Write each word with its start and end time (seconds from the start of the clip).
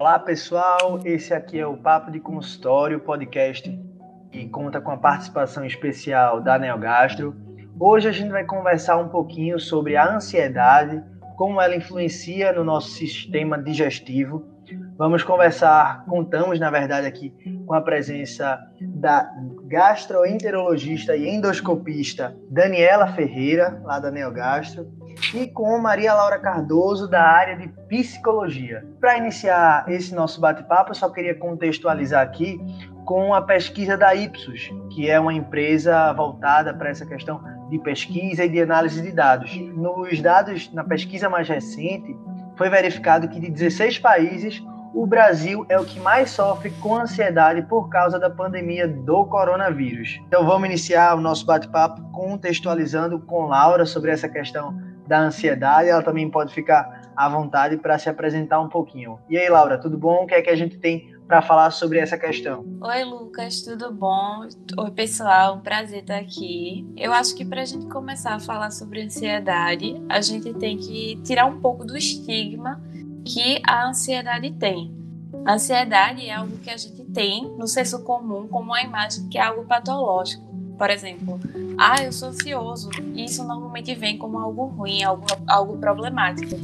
Olá 0.00 0.16
pessoal, 0.16 1.00
esse 1.04 1.34
aqui 1.34 1.58
é 1.58 1.66
o 1.66 1.76
Papo 1.76 2.08
de 2.12 2.20
Consultório 2.20 3.00
podcast 3.00 3.68
que 4.30 4.48
conta 4.48 4.80
com 4.80 4.92
a 4.92 4.96
participação 4.96 5.64
especial 5.64 6.40
da 6.40 6.56
Neogastro. 6.56 7.34
Hoje 7.80 8.08
a 8.08 8.12
gente 8.12 8.30
vai 8.30 8.44
conversar 8.44 8.96
um 8.96 9.08
pouquinho 9.08 9.58
sobre 9.58 9.96
a 9.96 10.14
ansiedade, 10.14 11.02
como 11.36 11.60
ela 11.60 11.74
influencia 11.74 12.52
no 12.52 12.62
nosso 12.62 12.90
sistema 12.90 13.60
digestivo. 13.60 14.46
Vamos 14.96 15.24
conversar, 15.24 16.04
contamos 16.04 16.60
na 16.60 16.70
verdade 16.70 17.08
aqui 17.08 17.34
com 17.66 17.74
a 17.74 17.80
presença 17.80 18.56
da 18.80 19.28
gastroenterologista 19.64 21.16
e 21.16 21.28
endoscopista 21.28 22.36
Daniela 22.48 23.08
Ferreira, 23.08 23.82
lá 23.82 23.98
da 23.98 24.12
Neogastro, 24.12 24.86
e 25.34 25.46
com 25.46 25.78
Maria 25.78 26.14
Laura 26.14 26.38
Cardoso, 26.38 27.08
da 27.08 27.22
área 27.22 27.56
de 27.56 27.68
psicologia. 27.88 28.84
Para 29.00 29.18
iniciar 29.18 29.84
esse 29.88 30.14
nosso 30.14 30.40
bate-papo, 30.40 30.90
eu 30.90 30.94
só 30.94 31.08
queria 31.08 31.34
contextualizar 31.34 32.22
aqui 32.22 32.60
com 33.04 33.34
a 33.34 33.42
pesquisa 33.42 33.96
da 33.96 34.14
Ipsos, 34.14 34.70
que 34.90 35.08
é 35.10 35.18
uma 35.18 35.32
empresa 35.32 36.12
voltada 36.12 36.74
para 36.74 36.90
essa 36.90 37.06
questão 37.06 37.42
de 37.70 37.78
pesquisa 37.78 38.44
e 38.44 38.48
de 38.48 38.60
análise 38.60 39.00
de 39.00 39.12
dados. 39.12 39.54
Nos 39.56 40.20
dados, 40.20 40.72
na 40.72 40.84
pesquisa 40.84 41.28
mais 41.28 41.48
recente, 41.48 42.16
foi 42.56 42.68
verificado 42.68 43.28
que 43.28 43.40
de 43.40 43.50
16 43.50 43.98
países, 43.98 44.62
o 44.94 45.06
Brasil 45.06 45.64
é 45.68 45.78
o 45.78 45.84
que 45.84 46.00
mais 46.00 46.30
sofre 46.30 46.70
com 46.80 46.96
ansiedade 46.96 47.62
por 47.62 47.88
causa 47.88 48.18
da 48.18 48.28
pandemia 48.28 48.88
do 48.88 49.24
coronavírus. 49.26 50.20
Então 50.26 50.44
vamos 50.44 50.68
iniciar 50.68 51.14
o 51.14 51.20
nosso 51.20 51.46
bate-papo 51.46 52.02
contextualizando 52.10 53.20
com 53.20 53.46
Laura 53.46 53.86
sobre 53.86 54.10
essa 54.10 54.28
questão 54.28 54.76
da 55.08 55.20
ansiedade, 55.20 55.88
ela 55.88 56.02
também 56.02 56.30
pode 56.30 56.52
ficar 56.52 57.10
à 57.16 57.28
vontade 57.28 57.78
para 57.78 57.98
se 57.98 58.08
apresentar 58.08 58.60
um 58.60 58.68
pouquinho. 58.68 59.18
E 59.28 59.38
aí, 59.38 59.48
Laura, 59.48 59.78
tudo 59.78 59.96
bom? 59.96 60.24
O 60.24 60.26
que 60.26 60.34
é 60.34 60.42
que 60.42 60.50
a 60.50 60.56
gente 60.56 60.78
tem 60.78 61.16
para 61.26 61.42
falar 61.42 61.70
sobre 61.70 61.98
essa 61.98 62.16
questão? 62.16 62.64
Oi, 62.80 63.04
Lucas, 63.04 63.62
tudo 63.62 63.92
bom? 63.92 64.46
Oi, 64.78 64.90
pessoal, 64.92 65.56
um 65.56 65.60
prazer 65.60 66.00
estar 66.00 66.18
aqui. 66.18 66.86
Eu 66.96 67.12
acho 67.12 67.34
que 67.34 67.44
para 67.44 67.62
a 67.62 67.64
gente 67.64 67.86
começar 67.86 68.34
a 68.34 68.40
falar 68.40 68.70
sobre 68.70 69.02
ansiedade, 69.02 70.00
a 70.08 70.20
gente 70.20 70.54
tem 70.54 70.76
que 70.76 71.20
tirar 71.24 71.46
um 71.46 71.60
pouco 71.60 71.84
do 71.84 71.96
estigma 71.96 72.80
que 73.24 73.60
a 73.66 73.88
ansiedade 73.88 74.50
tem. 74.52 74.96
A 75.44 75.54
ansiedade 75.54 76.26
é 76.26 76.34
algo 76.34 76.56
que 76.58 76.70
a 76.70 76.76
gente 76.76 77.04
tem 77.06 77.48
no 77.58 77.66
senso 77.66 78.02
comum 78.04 78.46
como 78.48 78.70
uma 78.70 78.82
imagem 78.82 79.28
que 79.28 79.38
é 79.38 79.42
algo 79.42 79.64
patológico. 79.64 80.47
Por 80.78 80.90
exemplo, 80.90 81.40
ah, 81.76 82.02
eu 82.02 82.12
sou 82.12 82.28
ansioso. 82.28 82.88
E 83.14 83.24
isso 83.24 83.42
normalmente 83.44 83.94
vem 83.94 84.16
como 84.16 84.38
algo 84.38 84.66
ruim, 84.66 85.02
algo, 85.02 85.26
algo 85.46 85.76
problemático. 85.76 86.56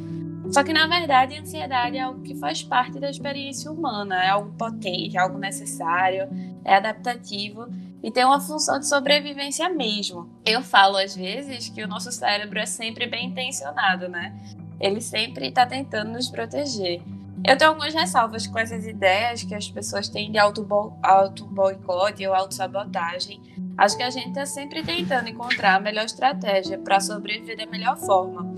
Só 0.53 0.63
que, 0.63 0.73
na 0.73 0.87
verdade, 0.87 1.35
a 1.35 1.41
ansiedade 1.41 1.97
é 1.97 2.01
algo 2.01 2.23
que 2.23 2.35
faz 2.37 2.63
parte 2.63 3.01
da 3.01 3.11
experiência 3.11 3.71
humana, 3.71 4.23
é 4.23 4.29
algo 4.29 4.53
potente, 4.57 5.17
é 5.17 5.21
algo 5.21 5.39
necessário, 5.39 6.29
é 6.65 6.77
adaptativo 6.77 7.67
e 8.03 8.11
tem 8.11 8.25
uma 8.25 8.39
função 8.39 8.79
de 8.79 8.87
sobrevivência 8.87 9.69
mesmo. 9.71 10.29
Eu 10.45 10.63
falo 10.63 10.99
às 10.99 11.17
vezes 11.17 11.71
que 11.71 11.83
o 11.83 11.89
nosso 11.89 12.13
cérebro 12.13 12.59
é 12.59 12.67
sempre 12.67 13.07
bem 13.07 13.29
intencionado, 13.29 14.09
né? 14.09 14.39
Ele 14.79 15.01
sempre 15.01 15.49
está 15.49 15.65
tentando 15.65 16.13
nos 16.13 16.29
proteger. 16.29 17.01
Eu 17.43 17.57
tenho 17.57 17.71
algumas 17.71 17.93
ressalvas 17.93 18.47
com 18.47 18.59
essas 18.59 18.87
ideias 18.87 19.43
que 19.43 19.55
as 19.55 19.71
pessoas 19.71 20.09
têm 20.09 20.31
de 20.31 20.39
auto-boicote 20.39 22.27
ou 22.27 22.35
auto-sabotagem. 22.35 23.41
Acho 23.77 23.97
que 23.97 24.03
a 24.03 24.11
gente 24.11 24.29
está 24.29 24.47
sempre 24.47 24.83
tentando 24.83 25.29
encontrar 25.29 25.77
a 25.77 25.81
melhor 25.81 26.05
estratégia 26.05 26.79
para 26.79 27.01
sobreviver 27.01 27.57
da 27.57 27.67
melhor 27.67 27.97
forma. 27.97 28.53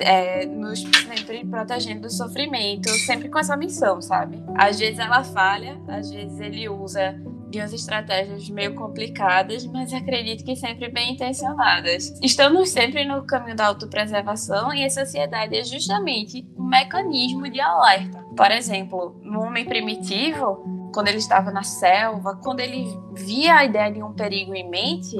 É, 0.00 0.46
nos 0.46 0.80
sempre 0.80 1.44
protegendo 1.44 2.02
do 2.02 2.10
sofrimento, 2.10 2.88
sempre 2.88 3.28
com 3.28 3.38
essa 3.38 3.56
missão, 3.56 4.00
sabe? 4.00 4.40
Às 4.54 4.78
vezes 4.78 4.98
ela 4.98 5.24
falha, 5.24 5.76
às 5.88 6.10
vezes 6.10 6.38
ele 6.38 6.68
usa 6.68 7.20
de 7.50 7.58
umas 7.58 7.72
estratégias 7.72 8.48
meio 8.50 8.74
complicadas, 8.74 9.66
mas 9.66 9.92
acredito 9.92 10.44
que 10.44 10.54
sempre 10.54 10.90
bem 10.90 11.14
intencionadas. 11.14 12.16
Estamos 12.22 12.70
sempre 12.70 13.04
no 13.04 13.24
caminho 13.24 13.56
da 13.56 13.66
autopreservação 13.66 14.72
e 14.72 14.82
essa 14.82 15.02
ansiedade 15.02 15.56
é 15.56 15.64
justamente 15.64 16.46
um 16.56 16.68
mecanismo 16.68 17.50
de 17.50 17.60
alerta. 17.60 18.22
Por 18.36 18.50
exemplo, 18.50 19.18
no 19.22 19.40
homem 19.40 19.64
primitivo, 19.64 20.77
quando 20.98 21.06
ele 21.06 21.18
estava 21.18 21.52
na 21.52 21.62
selva, 21.62 22.34
quando 22.42 22.58
ele 22.58 22.84
via 23.12 23.54
a 23.54 23.64
ideia 23.64 23.88
de 23.88 24.02
um 24.02 24.12
perigo 24.12 24.52
em 24.52 24.68
mente, 24.68 25.16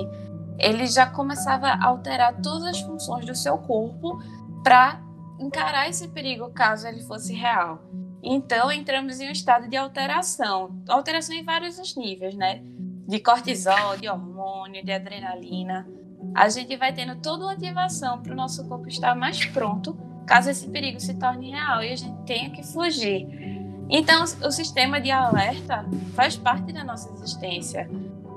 ele 0.59 0.85
já 0.89 1.07
começava 1.07 1.69
a 1.69 1.87
alterar 1.87 2.35
todas 2.43 2.65
as 2.65 2.81
funções 2.81 3.25
do 3.25 3.33
seu 3.33 3.57
corpo 3.59 4.21
para 4.65 5.01
encarar 5.39 5.89
esse 5.89 6.09
perigo 6.09 6.51
caso 6.51 6.89
ele 6.89 7.01
fosse 7.05 7.33
real. 7.33 7.81
Então, 8.21 8.73
entramos 8.73 9.21
em 9.21 9.29
um 9.29 9.31
estado 9.31 9.69
de 9.69 9.77
alteração, 9.77 10.83
alteração 10.89 11.37
em 11.37 11.45
vários 11.45 11.95
níveis, 11.95 12.35
né? 12.35 12.61
De 13.07 13.21
cortisol, 13.21 13.97
de 13.97 14.09
hormônio, 14.09 14.85
de 14.85 14.91
adrenalina. 14.91 15.87
A 16.35 16.49
gente 16.49 16.77
vai 16.77 16.93
tendo 16.93 17.21
toda 17.21 17.45
uma 17.45 17.53
ativação 17.53 18.21
para 18.21 18.33
o 18.33 18.37
nosso 18.37 18.69
corpo 18.69 18.89
estar 18.89 19.15
mais 19.15 19.47
pronto, 19.47 19.97
caso 20.27 20.51
esse 20.51 20.69
perigo 20.71 20.99
se 20.99 21.15
torne 21.15 21.53
real 21.53 21.85
e 21.85 21.93
a 21.93 21.97
gente 21.97 22.21
tenha 22.25 22.51
que 22.51 22.65
fugir. 22.65 23.58
Então, 23.89 24.23
o 24.23 24.51
sistema 24.51 25.01
de 25.01 25.11
alerta 25.11 25.85
faz 26.15 26.37
parte 26.37 26.73
da 26.73 26.85
nossa 26.85 27.11
existência. 27.13 27.89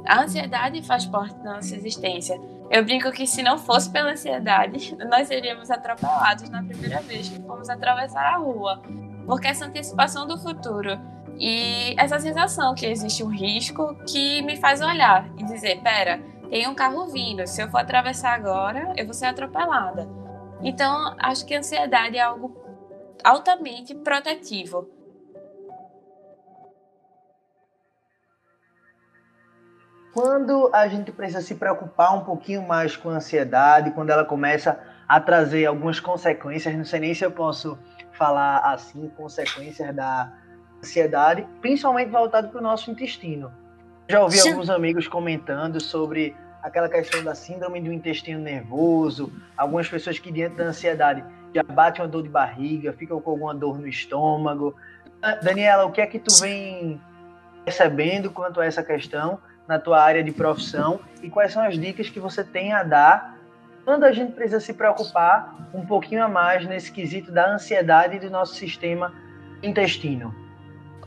A 0.08 0.22
ansiedade 0.22 0.82
faz 0.82 1.06
parte 1.06 1.36
da 1.44 1.56
nossa 1.56 1.76
existência. 1.76 2.40
Eu 2.70 2.84
brinco 2.84 3.12
que 3.12 3.28
se 3.28 3.44
não 3.44 3.58
fosse 3.58 3.90
pela 3.90 4.12
ansiedade, 4.12 4.96
nós 5.10 5.28
seríamos 5.28 5.70
atropelados 5.70 6.50
na 6.50 6.64
primeira 6.64 7.02
vez 7.02 7.30
que 7.30 7.42
fomos 7.42 7.70
atravessar 7.70 8.34
a 8.34 8.38
rua 8.38 8.82
porque 9.26 9.48
essa 9.48 9.66
antecipação 9.66 10.28
do 10.28 10.38
futuro 10.38 11.00
e 11.38 11.96
essa 11.98 12.20
sensação 12.20 12.76
que 12.76 12.86
existe 12.86 13.24
um 13.24 13.30
risco 13.30 13.96
que 14.06 14.42
me 14.42 14.58
faz 14.58 14.82
olhar 14.82 15.26
e 15.38 15.44
dizer, 15.44 15.82
pera, 15.82 16.22
tem 16.50 16.68
um 16.68 16.76
carro 16.76 17.08
vindo, 17.08 17.48
se 17.48 17.62
eu 17.62 17.70
for 17.70 17.80
atravessar 17.80 18.34
agora, 18.34 18.94
eu 18.98 19.06
vou 19.06 19.14
ser 19.14 19.26
atropelada. 19.26 20.08
Então, 20.62 21.16
acho 21.18 21.46
que 21.46 21.56
a 21.56 21.60
ansiedade 21.60 22.18
é 22.18 22.22
algo 22.22 22.56
altamente 23.24 23.96
protetivo. 23.96 24.90
Quando 30.14 30.70
a 30.74 30.88
gente 30.88 31.12
precisa 31.12 31.42
se 31.42 31.56
preocupar 31.56 32.16
um 32.16 32.22
pouquinho 32.22 32.62
mais 32.68 32.98
com 32.98 33.10
a 33.10 33.14
ansiedade, 33.14 33.92
quando 33.92 34.10
ela 34.10 34.26
começa 34.26 34.78
a 35.08 35.20
trazer 35.20 35.66
algumas 35.66 36.00
consequências, 36.00 36.76
não 36.76 36.84
sei 36.84 37.00
nem 37.00 37.14
se 37.14 37.24
eu 37.24 37.32
posso 37.32 37.78
falar 38.12 38.58
assim, 38.60 39.10
consequências 39.16 39.96
da 39.96 40.32
ansiedade, 40.80 41.48
principalmente 41.62 42.10
voltado 42.10 42.50
para 42.50 42.60
o 42.60 42.62
nosso 42.62 42.92
intestino. 42.92 43.52
Já 44.10 44.22
ouvi 44.22 44.38
Sim. 44.38 44.50
alguns 44.50 44.70
amigos 44.70 45.08
comentando 45.08 45.80
sobre 45.80 46.36
aquela 46.62 46.90
questão 46.90 47.24
da 47.24 47.34
síndrome 47.34 47.80
do 47.80 47.92
intestino 47.92 48.40
nervoso, 48.40 49.32
algumas 49.56 49.88
pessoas 49.88 50.20
que 50.20 50.32
diante 50.32 50.56
da 50.58 50.66
ansiedade 50.66 51.24
já 51.54 51.64
batem 51.64 52.02
uma 52.02 52.08
dor 52.08 52.24
de 52.24 52.30
barriga, 52.30 52.92
ficam 52.94 53.22
com 53.22 53.32
alguma 53.32 53.56
dor 53.56 53.80
no 53.80 53.88
estômago. 53.88 54.76
Daniela, 55.42 55.86
o 55.86 55.92
que 55.92 56.02
é 56.02 56.08
que 56.08 56.20
tu 56.20 56.34
vem 56.42 57.00
percebendo 57.64 58.30
quanto 58.30 58.60
a 58.60 58.66
essa 58.66 58.84
questão 58.84 59.40
na 59.68 59.80
tua 59.80 60.02
área 60.02 60.24
de 60.24 60.32
profissão 60.32 61.00
e 61.22 61.30
quais 61.30 61.54
são 61.54 61.64
as 61.64 61.78
dicas 61.78 62.10
que 62.10 62.20
você 62.20 62.44
tem 62.44 62.74
a 62.74 62.84
dar 62.84 63.38
quando 63.84 64.04
a 64.04 64.12
gente 64.12 64.34
precisa 64.34 64.60
se 64.60 64.74
preocupar 64.74 65.70
um 65.74 65.86
pouquinho 65.86 66.24
a 66.24 66.28
mais 66.28 66.66
nesse 66.66 66.92
quesito 66.92 67.32
da 67.32 67.54
ansiedade 67.54 68.20
do 68.20 68.30
nosso 68.30 68.56
sistema 68.56 69.14
intestino. 69.64 70.34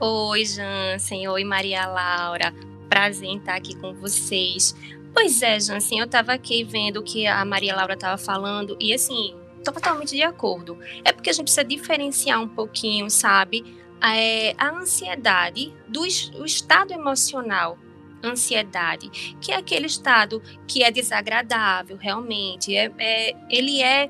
Oi, 0.01 0.45
Jansen. 0.45 1.29
Oi, 1.29 1.45
Maria 1.45 1.87
Laura. 1.87 2.53
Prazer 2.89 3.29
em 3.29 3.39
estar 3.39 3.55
aqui 3.55 3.77
com 3.77 3.95
vocês. 3.95 4.75
Pois 5.13 5.41
é, 5.43 5.61
Jansen, 5.61 6.01
eu 6.01 6.07
estava 6.07 6.33
aqui 6.33 6.65
vendo 6.65 6.99
o 6.99 7.03
que 7.03 7.27
a 7.27 7.45
Maria 7.45 7.77
Laura 7.77 7.95
estava 7.95 8.19
falando 8.19 8.77
e, 8.81 8.93
assim, 8.93 9.37
totalmente 9.63 10.11
de 10.11 10.23
acordo. 10.23 10.77
É 11.05 11.13
porque 11.13 11.31
a 11.31 11.33
gente 11.33 11.45
precisa 11.45 11.65
diferenciar 11.65 12.41
um 12.41 12.49
pouquinho, 12.49 13.09
sabe? 13.09 13.65
É, 14.03 14.55
a 14.59 14.71
ansiedade 14.71 15.73
do 15.89 16.03
o 16.03 16.45
estado 16.45 16.93
emocional 16.93 17.79
ansiedade, 18.25 19.37
que 19.41 19.53
é 19.53 19.57
aquele 19.57 19.87
estado 19.87 20.43
que 20.67 20.83
é 20.83 20.91
desagradável 20.91 21.97
realmente, 21.97 22.75
é, 22.75 22.91
é, 22.99 23.37
ele 23.49 23.83
é 23.83 24.09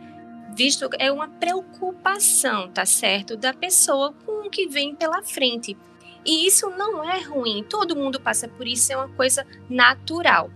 visto, 0.55 0.89
é 0.99 1.11
uma 1.11 1.29
preocupação, 1.29 2.71
tá 2.71 2.87
certo, 2.87 3.37
da 3.37 3.53
pessoa 3.53 4.15
com 4.25 4.47
o 4.47 4.51
que 4.51 4.69
vem 4.69 4.95
pela 4.95 5.23
frente. 5.23 5.77
E 6.25 6.47
isso 6.47 6.71
não 6.71 7.05
é 7.05 7.21
ruim, 7.21 7.65
todo 7.69 7.97
mundo 7.97 8.21
passa 8.21 8.49
por 8.49 8.67
isso, 8.67 8.93
é 8.93 8.97
uma 8.97 9.09
coisa 9.09 9.47
natural. 9.69 10.51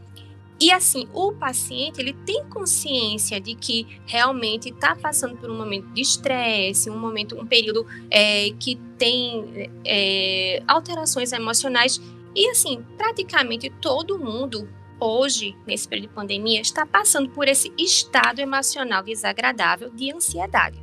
E 0.60 0.72
assim, 0.72 1.08
o 1.12 1.32
paciente 1.32 2.00
ele 2.00 2.12
tem 2.12 2.44
consciência 2.46 3.40
de 3.40 3.54
que 3.54 3.86
realmente 4.06 4.70
está 4.70 4.96
passando 4.96 5.36
por 5.36 5.48
um 5.50 5.56
momento 5.56 5.86
de 5.92 6.00
estresse, 6.00 6.90
um 6.90 6.98
momento, 6.98 7.40
um 7.40 7.46
período 7.46 7.86
é, 8.10 8.50
que 8.58 8.74
tem 8.98 9.70
é, 9.84 10.60
alterações 10.66 11.32
emocionais 11.32 12.00
e 12.34 12.50
assim, 12.50 12.84
praticamente 12.96 13.70
todo 13.70 14.18
mundo 14.18 14.68
hoje, 15.00 15.56
nesse 15.66 15.88
período 15.88 16.08
de 16.08 16.14
pandemia, 16.14 16.60
está 16.60 16.84
passando 16.84 17.30
por 17.30 17.46
esse 17.46 17.72
estado 17.78 18.40
emocional 18.40 19.02
desagradável 19.02 19.90
de 19.90 20.12
ansiedade. 20.12 20.82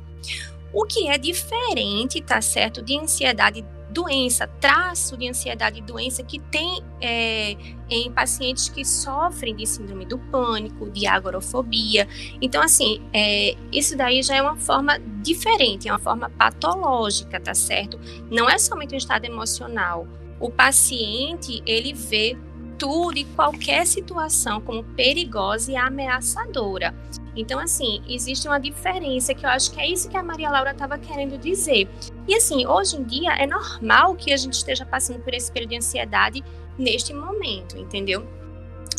O 0.72 0.84
que 0.84 1.08
é 1.08 1.16
diferente, 1.18 2.20
tá 2.20 2.40
certo, 2.40 2.82
de 2.82 2.98
ansiedade 2.98 3.64
doença, 3.96 4.46
traço 4.60 5.16
de 5.16 5.26
ansiedade 5.26 5.78
e 5.78 5.82
doença 5.82 6.22
que 6.22 6.38
tem 6.38 6.82
é, 7.00 7.56
em 7.88 8.12
pacientes 8.12 8.68
que 8.68 8.84
sofrem 8.84 9.56
de 9.56 9.66
síndrome 9.66 10.04
do 10.04 10.18
pânico, 10.18 10.90
de 10.90 11.06
agorofobia. 11.06 12.06
Então, 12.42 12.60
assim, 12.60 13.00
é, 13.12 13.54
isso 13.72 13.96
daí 13.96 14.22
já 14.22 14.36
é 14.36 14.42
uma 14.42 14.56
forma 14.56 14.98
diferente, 15.22 15.88
é 15.88 15.92
uma 15.92 15.98
forma 15.98 16.28
patológica, 16.28 17.40
tá 17.40 17.54
certo? 17.54 17.98
Não 18.30 18.50
é 18.50 18.58
somente 18.58 18.94
um 18.94 18.98
estado 18.98 19.24
emocional. 19.24 20.06
O 20.38 20.50
paciente, 20.50 21.62
ele 21.66 21.92
vê 21.92 22.36
tudo 22.78 23.16
e 23.16 23.24
qualquer 23.24 23.86
situação 23.86 24.60
como 24.60 24.84
perigosa 24.84 25.72
e 25.72 25.76
ameaçadora. 25.76 26.94
Então, 27.34 27.58
assim, 27.58 28.02
existe 28.08 28.48
uma 28.48 28.58
diferença 28.58 29.34
que 29.34 29.44
eu 29.44 29.50
acho 29.50 29.70
que 29.72 29.80
é 29.80 29.88
isso 29.88 30.08
que 30.08 30.16
a 30.16 30.22
Maria 30.22 30.50
Laura 30.50 30.70
estava 30.70 30.98
querendo 30.98 31.38
dizer. 31.38 31.88
E, 32.26 32.34
assim, 32.34 32.66
hoje 32.66 32.96
em 32.96 33.04
dia 33.04 33.32
é 33.32 33.46
normal 33.46 34.14
que 34.14 34.32
a 34.32 34.36
gente 34.36 34.54
esteja 34.54 34.84
passando 34.84 35.20
por 35.20 35.34
esse 35.34 35.50
período 35.50 35.70
de 35.70 35.76
ansiedade 35.76 36.44
neste 36.78 37.12
momento, 37.12 37.78
entendeu? 37.78 38.26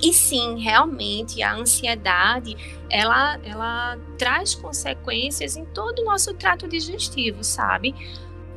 E 0.01 0.13
sim, 0.13 0.59
realmente 0.59 1.41
a 1.41 1.55
ansiedade 1.55 2.55
ela, 2.89 3.39
ela 3.43 3.97
traz 4.17 4.53
consequências 4.53 5.55
em 5.55 5.65
todo 5.65 5.99
o 5.99 6.05
nosso 6.05 6.33
trato 6.35 6.67
digestivo, 6.67 7.43
sabe? 7.43 7.95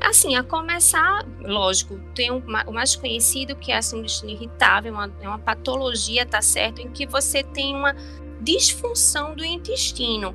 Assim, 0.01 0.35
a 0.35 0.43
começar, 0.43 1.27
lógico, 1.41 2.01
tem 2.15 2.31
um, 2.31 2.43
o 2.67 2.73
mais 2.73 2.97
conhecido 2.97 3.55
que 3.55 3.71
é 3.71 3.77
a 3.77 3.83
síndrome 3.83 4.33
irritável, 4.33 4.93
é 4.93 4.97
uma, 4.97 5.13
é 5.21 5.29
uma 5.29 5.39
patologia, 5.39 6.25
tá 6.25 6.41
certo? 6.41 6.81
Em 6.81 6.91
que 6.91 7.07
você 7.07 7.43
tem 7.43 7.75
uma 7.75 7.95
disfunção 8.41 9.35
do 9.35 9.45
intestino. 9.45 10.35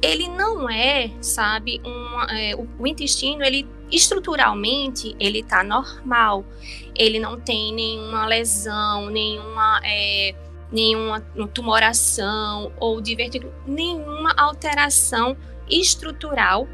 Ele 0.00 0.28
não 0.28 0.70
é, 0.70 1.10
sabe, 1.20 1.82
é, 2.30 2.54
o, 2.54 2.66
o, 2.78 2.86
intestino, 2.86 3.42
ele 3.42 3.68
estruturalmente, 3.90 5.14
ele 5.18 5.42
tá 5.42 5.64
normal. 5.64 6.44
Ele 6.96 7.18
não 7.18 7.38
tem 7.38 7.74
nenhuma 7.74 8.26
lesão, 8.26 9.10
nenhuma, 9.10 9.80
é, 9.84 10.34
nenhuma 10.70 11.20
tumoração 11.52 12.72
ou 12.78 13.00
divertículo, 13.00 13.52
nenhuma 13.66 14.32
alteração 14.36 15.36
estrutural 15.68 16.68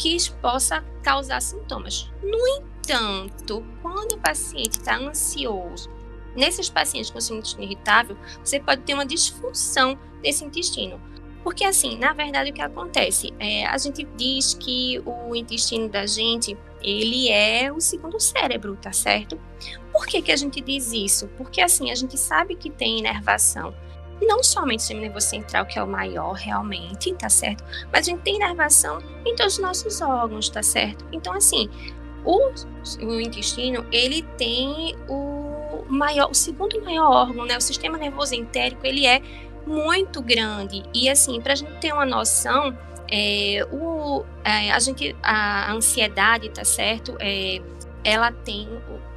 que 0.00 0.16
possa 0.40 0.82
causar 1.02 1.42
sintomas. 1.42 2.10
No 2.22 2.38
entanto, 2.48 3.62
quando 3.82 4.12
o 4.12 4.18
paciente 4.18 4.78
está 4.78 4.96
ansioso, 4.96 5.90
nesses 6.34 6.70
pacientes 6.70 7.10
com 7.10 7.20
síndrome 7.20 7.66
irritável, 7.66 8.16
você 8.42 8.58
pode 8.58 8.80
ter 8.80 8.94
uma 8.94 9.04
disfunção 9.04 9.98
desse 10.22 10.42
intestino. 10.42 10.98
Porque, 11.44 11.64
assim, 11.64 11.98
na 11.98 12.14
verdade, 12.14 12.50
o 12.50 12.54
que 12.54 12.62
acontece? 12.62 13.34
É, 13.38 13.66
a 13.66 13.76
gente 13.76 14.04
diz 14.16 14.54
que 14.54 15.02
o 15.04 15.34
intestino 15.36 15.86
da 15.86 16.06
gente, 16.06 16.56
ele 16.82 17.28
é 17.28 17.70
o 17.70 17.78
segundo 17.78 18.18
cérebro, 18.18 18.76
tá 18.76 18.92
certo? 18.92 19.38
Por 19.92 20.06
que, 20.06 20.22
que 20.22 20.32
a 20.32 20.36
gente 20.36 20.62
diz 20.62 20.92
isso? 20.92 21.28
Porque, 21.36 21.60
assim, 21.60 21.90
a 21.90 21.94
gente 21.94 22.16
sabe 22.18 22.54
que 22.54 22.70
tem 22.70 23.00
inervação. 23.00 23.74
Não 24.20 24.42
somente 24.42 24.78
o 24.78 24.80
sistema 24.80 25.00
nervoso 25.00 25.26
central, 25.28 25.66
que 25.66 25.78
é 25.78 25.82
o 25.82 25.86
maior 25.86 26.32
realmente, 26.32 27.12
tá 27.14 27.28
certo? 27.28 27.64
Mas 27.92 28.06
a 28.06 28.10
gente 28.10 28.20
tem 28.22 28.36
inervação 28.36 28.98
em 29.24 29.34
todos 29.34 29.54
os 29.54 29.58
nossos 29.60 30.00
órgãos, 30.00 30.48
tá 30.48 30.62
certo? 30.62 31.04
Então, 31.12 31.32
assim, 31.32 31.68
o, 32.24 32.52
o 33.02 33.20
intestino, 33.20 33.84
ele 33.90 34.22
tem 34.36 34.94
o 35.08 35.84
maior, 35.88 36.30
o 36.30 36.34
segundo 36.34 36.80
maior 36.82 37.10
órgão, 37.10 37.44
né? 37.44 37.56
O 37.56 37.60
sistema 37.60 37.96
nervoso 37.98 38.34
entérico, 38.34 38.86
ele 38.86 39.06
é 39.06 39.22
muito 39.66 40.20
grande. 40.22 40.82
E 40.94 41.08
assim, 41.08 41.40
para 41.40 41.52
a 41.52 41.56
gente 41.56 41.72
ter 41.80 41.92
uma 41.92 42.06
noção, 42.06 42.76
é, 43.10 43.66
o, 43.72 44.24
é, 44.44 44.70
a 44.70 44.78
gente, 44.78 45.16
a 45.22 45.72
ansiedade, 45.72 46.48
tá 46.50 46.64
certo? 46.64 47.16
É, 47.18 47.60
ela 48.04 48.32
tem 48.32 48.68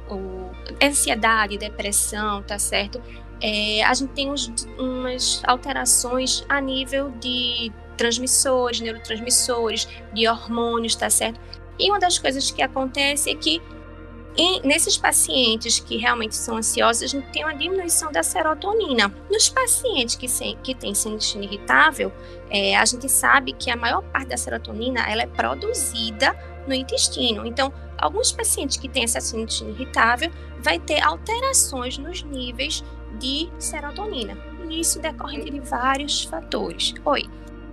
o, 0.08 0.14
o, 0.14 0.50
ansiedade, 0.82 1.56
depressão, 1.56 2.42
tá 2.42 2.58
certo? 2.58 3.00
É, 3.40 3.82
a 3.84 3.92
gente 3.94 4.10
tem 4.10 4.30
uns, 4.30 4.50
umas 4.78 5.42
alterações 5.46 6.44
a 6.48 6.60
nível 6.60 7.10
de 7.20 7.72
transmissores, 7.96 8.80
neurotransmissores, 8.80 9.88
de 10.12 10.28
hormônios, 10.28 10.94
tá 10.94 11.10
certo? 11.10 11.40
E 11.78 11.90
uma 11.90 11.98
das 11.98 12.18
coisas 12.18 12.50
que 12.50 12.62
acontece 12.62 13.30
é 13.30 13.34
que 13.34 13.60
e 14.36 14.66
nesses 14.66 14.96
pacientes 14.96 15.78
que 15.78 15.96
realmente 15.96 16.34
são 16.34 16.56
ansiosos, 16.56 17.04
a 17.04 17.06
gente 17.06 17.30
tem 17.30 17.44
uma 17.44 17.54
diminuição 17.54 18.10
da 18.10 18.20
serotonina. 18.22 19.14
Nos 19.30 19.48
pacientes 19.48 20.16
que, 20.16 20.28
sem, 20.28 20.56
que 20.56 20.74
têm 20.74 20.92
síndrome 20.92 21.46
irritável, 21.46 22.12
é, 22.50 22.76
a 22.76 22.84
gente 22.84 23.08
sabe 23.08 23.52
que 23.52 23.70
a 23.70 23.76
maior 23.76 24.02
parte 24.02 24.28
da 24.28 24.36
serotonina 24.36 25.08
ela 25.08 25.22
é 25.22 25.26
produzida 25.26 26.36
no 26.66 26.74
intestino. 26.74 27.46
Então, 27.46 27.72
alguns 27.96 28.32
pacientes 28.32 28.76
que 28.76 28.88
têm 28.88 29.04
essa 29.04 29.20
síndrome 29.20 29.70
irritável 29.70 30.32
vai 30.58 30.80
ter 30.80 31.00
alterações 31.00 31.96
nos 31.96 32.24
níveis 32.24 32.82
de 33.18 33.48
serotonina. 33.58 34.36
E 34.68 34.80
isso 34.80 35.00
decorre 35.00 35.50
de 35.50 35.60
vários 35.60 36.24
fatores. 36.24 36.94
Oi. 37.04 37.24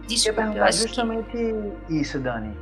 Desculpa, 0.08 0.42
eu, 0.42 0.66
eu 0.66 0.72
justamente 0.72 1.30
que... 1.32 1.94
isso, 1.94 2.20
Dani 2.20 2.54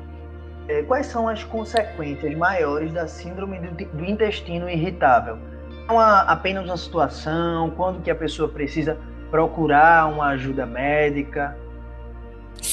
é, 0.69 0.83
quais 0.83 1.07
são 1.07 1.27
as 1.27 1.43
consequências 1.43 2.33
maiores 2.35 2.93
da 2.93 3.07
síndrome 3.07 3.59
do, 3.59 3.85
do 3.85 4.05
intestino 4.05 4.69
irritável? 4.69 5.39
É 5.87 5.91
uma, 5.91 6.21
apenas 6.21 6.63
uma 6.63 6.77
situação, 6.77 7.71
quando 7.71 8.01
que 8.03 8.11
a 8.11 8.15
pessoa 8.15 8.47
precisa 8.47 8.95
procurar 9.31 10.05
uma 10.07 10.27
ajuda 10.27 10.67
médica? 10.67 11.57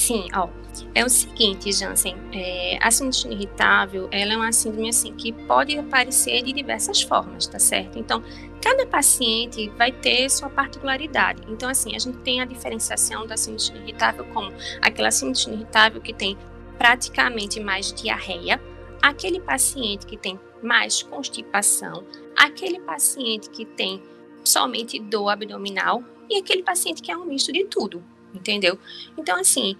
Sim, 0.06 0.28
ó, 0.36 0.48
é 0.94 1.04
o 1.04 1.08
seguinte, 1.08 1.72
Jansen, 1.72 2.14
é, 2.32 2.78
a 2.80 2.92
síndrome 2.92 3.34
irritável, 3.34 4.08
ela 4.12 4.34
é 4.34 4.36
uma 4.36 4.52
síndrome 4.52 4.88
assim 4.88 5.12
que 5.12 5.32
pode 5.32 5.76
aparecer 5.76 6.44
de 6.44 6.52
diversas 6.52 7.02
formas, 7.02 7.48
tá 7.48 7.58
certo? 7.58 7.98
Então, 7.98 8.22
cada 8.62 8.86
paciente 8.86 9.68
vai 9.70 9.90
ter 9.90 10.30
sua 10.30 10.48
particularidade. 10.48 11.42
Então, 11.48 11.68
assim, 11.68 11.96
a 11.96 11.98
gente 11.98 12.18
tem 12.18 12.40
a 12.40 12.44
diferenciação 12.44 13.26
da 13.26 13.36
síndrome 13.36 13.80
irritável 13.80 14.24
como 14.26 14.52
aquela 14.80 15.10
síndrome 15.10 15.56
irritável 15.56 16.00
que 16.00 16.14
tem 16.14 16.38
praticamente 16.78 17.58
mais 17.58 17.92
diarreia, 17.92 18.62
aquele 19.02 19.40
paciente 19.40 20.06
que 20.06 20.16
tem 20.16 20.38
mais 20.62 21.02
constipação, 21.02 22.04
aquele 22.36 22.78
paciente 22.78 23.50
que 23.50 23.64
tem 23.64 24.00
somente 24.44 25.00
dor 25.00 25.30
abdominal 25.30 26.04
e 26.30 26.36
aquele 26.38 26.62
paciente 26.62 27.02
que 27.02 27.10
é 27.10 27.16
um 27.16 27.24
misto 27.24 27.52
de 27.52 27.64
tudo, 27.64 28.04
entendeu? 28.32 28.78
Então, 29.18 29.40
assim, 29.40 29.76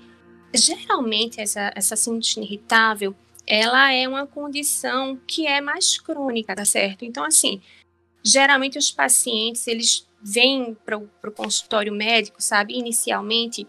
geralmente 0.54 1.40
essa, 1.40 1.72
essa 1.74 1.96
síndrome 1.96 2.46
irritável, 2.46 3.14
ela 3.46 3.92
é 3.92 4.08
uma 4.08 4.26
condição 4.26 5.16
que 5.26 5.46
é 5.46 5.60
mais 5.60 5.98
crônica, 5.98 6.54
tá 6.54 6.64
certo? 6.64 7.04
Então, 7.04 7.24
assim, 7.24 7.60
geralmente 8.22 8.78
os 8.78 8.90
pacientes, 8.90 9.66
eles 9.66 10.06
vêm 10.20 10.76
para 10.84 10.98
o 10.98 11.32
consultório 11.32 11.92
médico, 11.92 12.42
sabe, 12.42 12.74
inicialmente, 12.74 13.66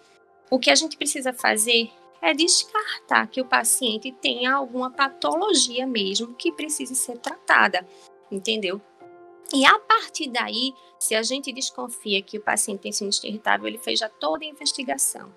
o 0.49 0.57
que 0.57 0.71
a 0.71 0.75
gente 0.75 0.97
precisa 0.97 1.31
fazer 1.31 1.91
é 2.21 2.33
descartar 2.33 3.27
que 3.27 3.39
o 3.39 3.45
paciente 3.45 4.11
tenha 4.11 4.53
alguma 4.53 4.89
patologia 4.89 5.85
mesmo 5.85 6.33
que 6.33 6.51
precise 6.51 6.95
ser 6.95 7.17
tratada, 7.19 7.85
entendeu? 8.31 8.81
E 9.53 9.65
a 9.65 9.79
partir 9.79 10.29
daí, 10.29 10.73
se 10.99 11.15
a 11.15 11.23
gente 11.23 11.53
desconfia 11.53 12.21
que 12.21 12.37
o 12.37 12.41
paciente 12.41 12.81
tem 12.81 12.91
síndrome 12.91 13.29
irritável, 13.29 13.67
ele 13.67 13.77
fez 13.77 13.99
já 13.99 14.09
toda 14.09 14.43
a 14.43 14.47
investigação. 14.47 15.31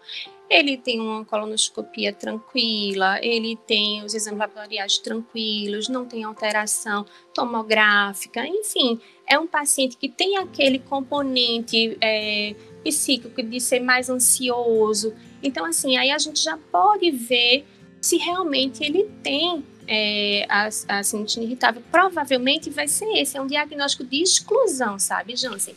Ele 0.48 0.76
tem 0.76 1.00
uma 1.00 1.24
colonoscopia 1.24 2.12
tranquila, 2.12 3.20
ele 3.22 3.54
tem 3.54 4.02
os 4.02 4.14
exames 4.14 4.40
laboratoriais 4.40 4.98
tranquilos, 4.98 5.88
não 5.88 6.04
tem 6.04 6.24
alteração 6.24 7.06
tomográfica, 7.32 8.44
enfim, 8.44 9.00
é 9.28 9.38
um 9.38 9.46
paciente 9.46 9.96
que 9.96 10.08
tem 10.08 10.38
aquele 10.38 10.80
componente 10.80 11.96
é, 12.00 12.56
psíquico 12.82 13.40
de 13.40 13.60
ser 13.60 13.78
mais 13.78 14.10
ansioso, 14.10 15.14
então, 15.42 15.64
assim, 15.64 15.96
aí 15.96 16.10
a 16.10 16.18
gente 16.18 16.42
já 16.42 16.58
pode 16.70 17.10
ver 17.10 17.64
se 18.00 18.16
realmente 18.16 18.82
ele 18.82 19.04
tem 19.22 19.64
é, 19.92 20.46
a, 20.48 20.68
a 20.88 21.02
irritável. 21.40 21.82
Provavelmente 21.90 22.70
vai 22.70 22.86
ser 22.86 23.06
esse, 23.18 23.36
é 23.36 23.42
um 23.42 23.46
diagnóstico 23.48 24.04
de 24.04 24.22
exclusão, 24.22 25.00
sabe, 25.00 25.34
Jansen? 25.34 25.74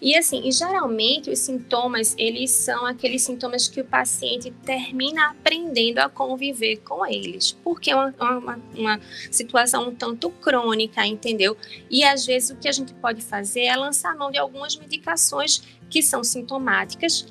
E 0.00 0.16
assim, 0.16 0.48
e 0.48 0.50
geralmente 0.50 1.30
os 1.30 1.38
sintomas, 1.38 2.16
eles 2.18 2.50
são 2.50 2.84
aqueles 2.86 3.22
sintomas 3.22 3.68
que 3.68 3.80
o 3.80 3.84
paciente 3.84 4.50
termina 4.64 5.30
aprendendo 5.30 5.98
a 5.98 6.08
conviver 6.08 6.78
com 6.78 7.06
eles, 7.06 7.52
porque 7.62 7.92
é 7.92 7.94
uma, 7.94 8.12
uma, 8.18 8.60
uma, 8.76 9.00
situação 9.30 9.90
um 9.90 9.94
tanto 9.94 10.28
crônica, 10.28 11.06
entendeu? 11.06 11.56
E 11.88 12.02
às 12.02 12.26
vezes 12.26 12.50
o 12.50 12.56
que 12.56 12.66
a 12.66 12.72
gente 12.72 12.92
pode 12.94 13.22
fazer 13.22 13.60
é 13.60 13.76
lançar 13.76 14.16
mão 14.16 14.32
de 14.32 14.38
algumas 14.38 14.74
medicações 14.74 15.62
que 15.88 16.02
são 16.02 16.24
sintomáticas 16.24 17.24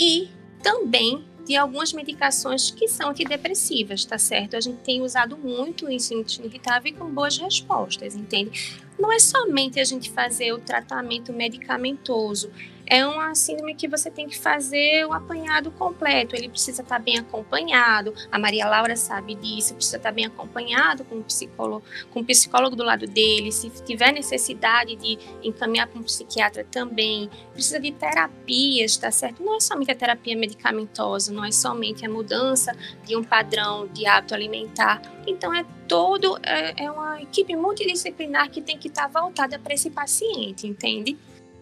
e 0.00 0.28
também 0.64 1.24
de 1.46 1.56
algumas 1.56 1.92
medicações 1.92 2.72
que 2.72 2.88
são 2.88 3.10
antidepressivas, 3.10 4.04
tá 4.04 4.18
certo? 4.18 4.56
A 4.56 4.60
gente 4.60 4.78
tem 4.78 5.00
usado 5.00 5.38
muito 5.38 5.88
em 5.88 5.98
síndrome 5.98 6.48
irritável 6.48 6.92
e 6.92 6.94
com 6.94 7.08
boas 7.08 7.38
respostas, 7.38 8.16
entende? 8.16 8.80
Não 8.98 9.12
é 9.12 9.18
somente 9.18 9.78
a 9.78 9.84
gente 9.84 10.10
fazer 10.10 10.52
o 10.52 10.58
tratamento 10.58 11.32
medicamentoso, 11.32 12.50
é 12.86 13.04
uma 13.06 13.34
síndrome 13.34 13.74
que 13.74 13.88
você 13.88 14.10
tem 14.10 14.28
que 14.28 14.38
fazer 14.38 15.04
o 15.06 15.12
apanhado 15.12 15.70
completo. 15.72 16.36
Ele 16.36 16.48
precisa 16.48 16.82
estar 16.82 16.98
bem 16.98 17.18
acompanhado. 17.18 18.14
A 18.30 18.38
Maria 18.38 18.68
Laura 18.68 18.96
sabe 18.96 19.34
disso. 19.34 19.74
Precisa 19.74 19.96
estar 19.96 20.12
bem 20.12 20.26
acompanhado 20.26 21.04
com 21.04 21.16
o 21.16 21.24
psicólogo, 21.24 21.84
com 22.12 22.20
o 22.20 22.24
psicólogo 22.24 22.76
do 22.76 22.84
lado 22.84 23.06
dele. 23.06 23.50
Se 23.50 23.70
tiver 23.84 24.12
necessidade 24.12 24.94
de 24.96 25.18
encaminhar 25.42 25.88
para 25.88 25.98
um 25.98 26.02
psiquiatra 26.02 26.64
também, 26.64 27.28
precisa 27.52 27.80
de 27.80 27.90
terapias, 27.90 28.96
tá 28.96 29.10
certo? 29.10 29.42
Não 29.42 29.56
é 29.56 29.60
somente 29.60 29.90
a 29.90 29.94
terapia 29.94 30.36
medicamentosa, 30.36 31.32
não 31.32 31.44
é 31.44 31.50
somente 31.50 32.06
a 32.06 32.08
mudança 32.08 32.76
de 33.04 33.16
um 33.16 33.24
padrão 33.24 33.88
de 33.88 34.06
hábito 34.06 34.34
alimentar. 34.34 35.02
Então 35.26 35.52
é 35.52 35.64
todo 35.88 36.38
é, 36.42 36.84
é 36.84 36.90
uma 36.90 37.20
equipe 37.20 37.56
multidisciplinar 37.56 38.50
que 38.50 38.60
tem 38.60 38.78
que 38.78 38.88
estar 38.88 39.08
voltada 39.08 39.58
para 39.58 39.74
esse 39.74 39.90
paciente, 39.90 40.66
entende? 40.66 41.16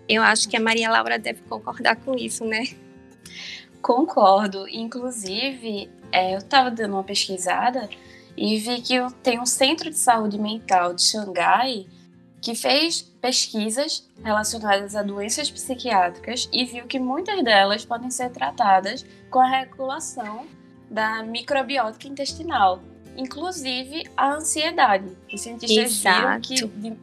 Eu 0.08 0.22
acho 0.22 0.48
que 0.48 0.56
a 0.56 0.60
Maria 0.60 0.90
Laura 0.90 1.18
deve 1.18 1.42
concordar 1.42 1.96
com 1.96 2.14
isso, 2.14 2.44
né? 2.44 2.64
Concordo. 3.80 4.66
Inclusive, 4.68 5.90
é, 6.12 6.34
eu 6.34 6.38
estava 6.38 6.70
dando 6.70 6.94
uma 6.94 7.04
pesquisada 7.04 7.88
e 8.36 8.58
vi 8.58 8.80
que 8.80 8.94
tem 9.22 9.40
um 9.40 9.46
centro 9.46 9.90
de 9.90 9.98
saúde 9.98 10.38
mental 10.38 10.94
de 10.94 11.02
Xangai 11.02 11.86
que 12.40 12.54
fez 12.54 13.00
pesquisas 13.22 14.06
relacionadas 14.22 14.94
a 14.94 15.02
doenças 15.02 15.50
psiquiátricas 15.50 16.48
e 16.52 16.64
viu 16.66 16.86
que 16.86 16.98
muitas 16.98 17.42
delas 17.42 17.86
podem 17.86 18.10
ser 18.10 18.30
tratadas 18.30 19.04
com 19.30 19.38
a 19.38 19.48
regulação 19.48 20.46
da 20.90 21.22
microbiota 21.22 22.06
intestinal, 22.06 22.82
inclusive 23.16 24.04
a 24.14 24.34
ansiedade. 24.34 25.16
Os 25.32 25.40
cientistas 25.40 25.92
Exato. 25.92 26.20
viram 26.20 26.40
que 26.40 26.96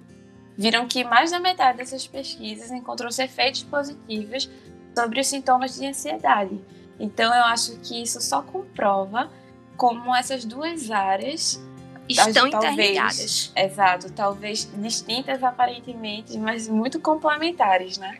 viram 0.61 0.87
que 0.87 1.03
mais 1.03 1.31
da 1.31 1.39
metade 1.39 1.79
dessas 1.79 2.05
pesquisas 2.05 2.69
encontrou-se 2.69 3.21
efeitos 3.21 3.63
positivos 3.63 4.47
sobre 4.95 5.19
os 5.19 5.27
sintomas 5.27 5.75
de 5.75 5.87
ansiedade. 5.87 6.61
Então, 6.99 7.33
eu 7.33 7.43
acho 7.45 7.79
que 7.79 7.99
isso 7.99 8.21
só 8.21 8.43
comprova 8.43 9.31
como 9.75 10.15
essas 10.15 10.45
duas 10.45 10.91
áreas 10.91 11.59
estão 12.07 12.47
talvez, 12.51 12.73
interligadas. 12.73 13.51
Exato, 13.55 14.11
talvez 14.11 14.69
distintas 14.77 15.43
aparentemente, 15.43 16.37
mas 16.37 16.67
muito 16.67 16.99
complementares, 16.99 17.97
né? 17.97 18.19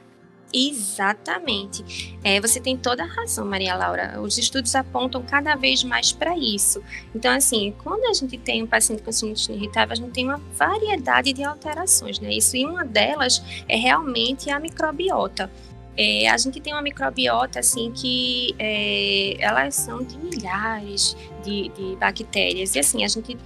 Exatamente. 0.53 2.17
É, 2.24 2.41
você 2.41 2.60
tem 2.60 2.75
toda 2.75 3.03
a 3.03 3.05
razão, 3.05 3.46
Maria 3.46 3.75
Laura. 3.75 4.20
Os 4.22 4.38
estudos 4.38 4.75
apontam 4.75 5.24
cada 5.24 5.55
vez 5.55 5.84
mais 5.84 6.12
para 6.12 6.38
isso. 6.38 6.84
Então, 7.15 7.34
assim, 7.34 7.74
quando 7.84 8.05
a 8.05 8.13
gente 8.13 8.38
tem 8.38 8.63
um 8.63 8.67
paciente 8.67 9.01
com 9.01 9.12
sinusite 9.12 9.53
irritável, 9.53 9.93
a 9.93 9.96
gente 9.96 10.12
tem 10.12 10.25
uma 10.25 10.41
variedade 10.58 11.31
de 11.31 11.43
alterações, 11.43 12.20
né? 12.20 12.34
Isso 12.34 12.58
e 12.58 12.65
uma 12.65 12.84
delas 12.84 13.41
é 13.67 13.77
realmente 13.77 14.50
a 14.50 14.60
microbiota. 14.60 15.50
É, 15.98 16.29
a 16.29 16.38
gente 16.38 16.60
tem 16.62 16.74
uma 16.74 16.81
microbiota 16.81 17.60
assim 17.60 17.91
que 17.91 18.55
é, 18.58 19.36
elas 19.39 19.75
são 19.75 20.01
de 20.03 20.17
milhares 20.17 21.17
de, 21.43 21.67
de 21.70 21.96
bactérias 21.98 22.75
e 22.75 22.79
assim 22.79 23.03
a 23.03 23.10
gente 23.10 23.38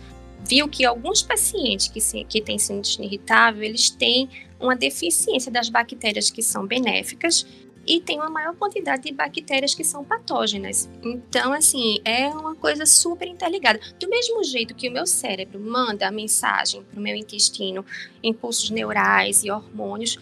viu 0.48 0.68
que 0.68 0.86
alguns 0.86 1.22
pacientes 1.22 1.88
que, 1.88 2.24
que 2.24 2.42
têm 2.42 2.58
sinusite 2.58 3.02
irritável 3.02 3.64
eles 3.64 3.90
têm 3.90 4.30
uma 4.60 4.76
deficiência 4.76 5.52
das 5.52 5.70
bactérias 5.70 6.30
que 6.30 6.42
são 6.42 6.66
benéficas 6.66 7.46
e 7.88 8.02
tem 8.02 8.18
uma 8.18 8.30
maior 8.30 8.56
quantidade 8.56 9.04
de 9.04 9.12
bactérias 9.12 9.76
que 9.76 9.84
são 9.84 10.04
patógenas. 10.04 10.90
Então, 11.04 11.54
assim, 11.54 12.00
é 12.04 12.28
uma 12.30 12.56
coisa 12.56 12.86
super 12.86 13.28
interligada. 13.28 13.80
Do 14.00 14.10
mesmo 14.10 14.44
jeito 14.44 14.74
que 14.74 14.90
o 14.90 14.92
meu 14.92 15.06
cérebro 15.06 15.60
manda 15.60 16.08
a 16.08 16.12
mensagem 16.12 16.84
para 16.84 17.00
o 17.00 17.04
meu 17.04 17.16
intestino, 17.16 17.86
impulsos 18.24 18.72
neurais 18.72 19.44
e 19.44 19.52
hormônios, 19.52 20.18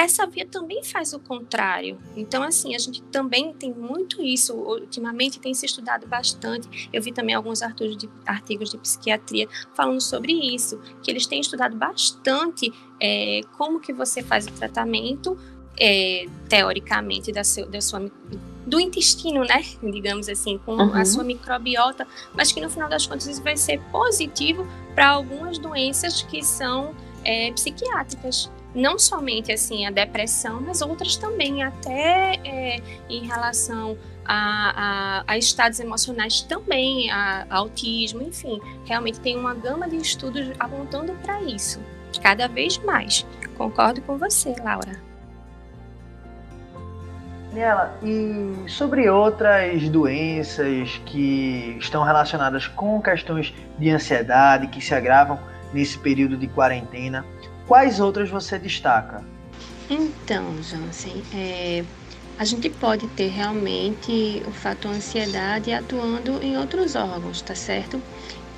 essa 0.00 0.26
via 0.26 0.46
também 0.46 0.82
faz 0.82 1.12
o 1.12 1.18
contrário. 1.18 1.98
Então, 2.16 2.42
assim, 2.42 2.74
a 2.74 2.78
gente 2.78 3.02
também 3.02 3.52
tem 3.52 3.70
muito 3.70 4.22
isso. 4.22 4.54
Ultimamente 4.54 5.38
tem 5.38 5.52
se 5.52 5.66
estudado 5.66 6.06
bastante. 6.06 6.88
Eu 6.90 7.02
vi 7.02 7.12
também 7.12 7.34
alguns 7.34 7.60
artigos 7.60 7.98
de, 7.98 8.08
artigos 8.24 8.70
de 8.70 8.78
psiquiatria 8.78 9.46
falando 9.74 10.00
sobre 10.00 10.32
isso, 10.32 10.80
que 11.02 11.10
eles 11.10 11.26
têm 11.26 11.40
estudado 11.40 11.76
bastante 11.76 12.72
é, 12.98 13.42
como 13.58 13.78
que 13.78 13.92
você 13.92 14.22
faz 14.22 14.46
o 14.46 14.52
tratamento, 14.52 15.38
é, 15.78 16.24
teoricamente, 16.48 17.30
da, 17.30 17.44
seu, 17.44 17.68
da 17.68 17.82
sua 17.82 18.10
do 18.66 18.80
intestino, 18.80 19.44
né? 19.44 19.62
Digamos 19.82 20.30
assim, 20.30 20.56
com 20.64 20.76
uhum. 20.76 20.94
a 20.94 21.04
sua 21.04 21.24
microbiota, 21.24 22.06
mas 22.34 22.50
que 22.52 22.60
no 22.60 22.70
final 22.70 22.88
das 22.88 23.06
contas 23.06 23.26
isso 23.26 23.42
vai 23.42 23.56
ser 23.56 23.78
positivo 23.90 24.66
para 24.94 25.10
algumas 25.10 25.58
doenças 25.58 26.22
que 26.22 26.42
são 26.42 26.94
é, 27.22 27.52
psiquiátricas. 27.52 28.50
Não 28.74 28.98
somente 28.98 29.50
assim 29.52 29.86
a 29.86 29.90
depressão, 29.90 30.60
mas 30.60 30.80
outras 30.80 31.16
também, 31.16 31.62
até 31.62 32.36
é, 32.44 32.80
em 33.08 33.26
relação 33.26 33.98
a, 34.24 35.22
a, 35.24 35.24
a, 35.26 35.36
estados 35.36 35.80
emocionais 35.80 36.42
também, 36.42 37.10
a, 37.10 37.46
a 37.50 37.56
autismo, 37.56 38.22
enfim, 38.22 38.60
realmente 38.84 39.18
tem 39.20 39.36
uma 39.36 39.54
gama 39.54 39.88
de 39.88 39.96
estudos 39.96 40.50
apontando 40.58 41.12
para 41.22 41.42
isso 41.42 41.80
cada 42.22 42.48
vez 42.48 42.78
mais. 42.78 43.26
Concordo 43.56 44.00
com 44.02 44.16
você, 44.16 44.54
Laura. 44.62 45.10
Daniela, 47.50 47.98
e 48.02 48.68
sobre 48.68 49.08
outras 49.10 49.88
doenças 49.88 51.00
que 51.04 51.76
estão 51.80 52.04
relacionadas 52.04 52.68
com 52.68 53.02
questões 53.02 53.52
de 53.76 53.90
ansiedade 53.90 54.68
que 54.68 54.80
se 54.80 54.94
agravam 54.94 55.38
nesse 55.72 55.98
período 55.98 56.36
de 56.36 56.46
quarentena, 56.46 57.24
quais 57.70 58.00
outras 58.00 58.28
você 58.28 58.58
destaca? 58.58 59.22
Então, 59.88 60.60
Jansen, 60.60 61.22
é, 61.32 61.84
a 62.36 62.44
gente 62.44 62.68
pode 62.68 63.06
ter 63.10 63.28
realmente 63.28 64.42
o 64.44 64.50
fator 64.50 64.90
ansiedade 64.90 65.72
atuando 65.72 66.42
em 66.42 66.58
outros 66.58 66.96
órgãos, 66.96 67.40
tá 67.42 67.54
certo? 67.54 68.02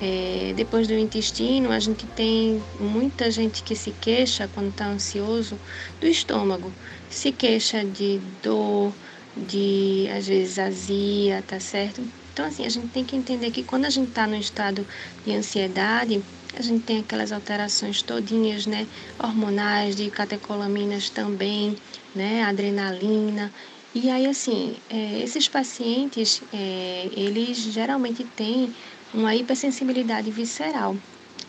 É, 0.01 0.51
depois 0.55 0.87
do 0.87 0.95
intestino, 0.95 1.71
a 1.71 1.79
gente 1.79 2.07
tem 2.07 2.59
muita 2.79 3.29
gente 3.29 3.61
que 3.61 3.75
se 3.75 3.91
queixa 3.91 4.49
quando 4.51 4.69
está 4.69 4.87
ansioso 4.87 5.59
do 6.01 6.07
estômago. 6.07 6.73
Se 7.07 7.31
queixa 7.31 7.85
de 7.85 8.19
dor, 8.41 8.91
de 9.37 10.09
às 10.17 10.25
vezes 10.25 10.57
azia, 10.57 11.43
tá 11.45 11.59
certo? 11.59 12.01
Então, 12.33 12.47
assim, 12.47 12.65
a 12.65 12.69
gente 12.69 12.87
tem 12.87 13.05
que 13.05 13.15
entender 13.15 13.51
que 13.51 13.63
quando 13.63 13.85
a 13.85 13.91
gente 13.91 14.09
está 14.09 14.25
no 14.25 14.35
estado 14.35 14.87
de 15.23 15.35
ansiedade, 15.35 16.19
a 16.57 16.61
gente 16.61 16.83
tem 16.83 16.99
aquelas 16.99 17.31
alterações 17.31 18.01
todinhas, 18.01 18.65
né? 18.65 18.87
Hormonais, 19.19 19.95
de 19.95 20.09
catecolaminas 20.09 21.09
também, 21.09 21.75
né? 22.15 22.43
Adrenalina. 22.43 23.51
E 23.95 24.09
aí, 24.09 24.25
assim, 24.25 24.75
é, 24.89 25.19
esses 25.21 25.47
pacientes, 25.47 26.41
é, 26.51 27.09
eles 27.15 27.57
geralmente 27.57 28.23
têm 28.23 28.73
uma 29.13 29.35
hipersensibilidade 29.35 30.31
visceral. 30.31 30.95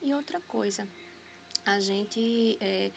E 0.02 0.12
outra 0.12 0.40
coisa, 0.40 0.86
a 1.64 1.80
gente, 1.80 2.58
é, 2.60 2.90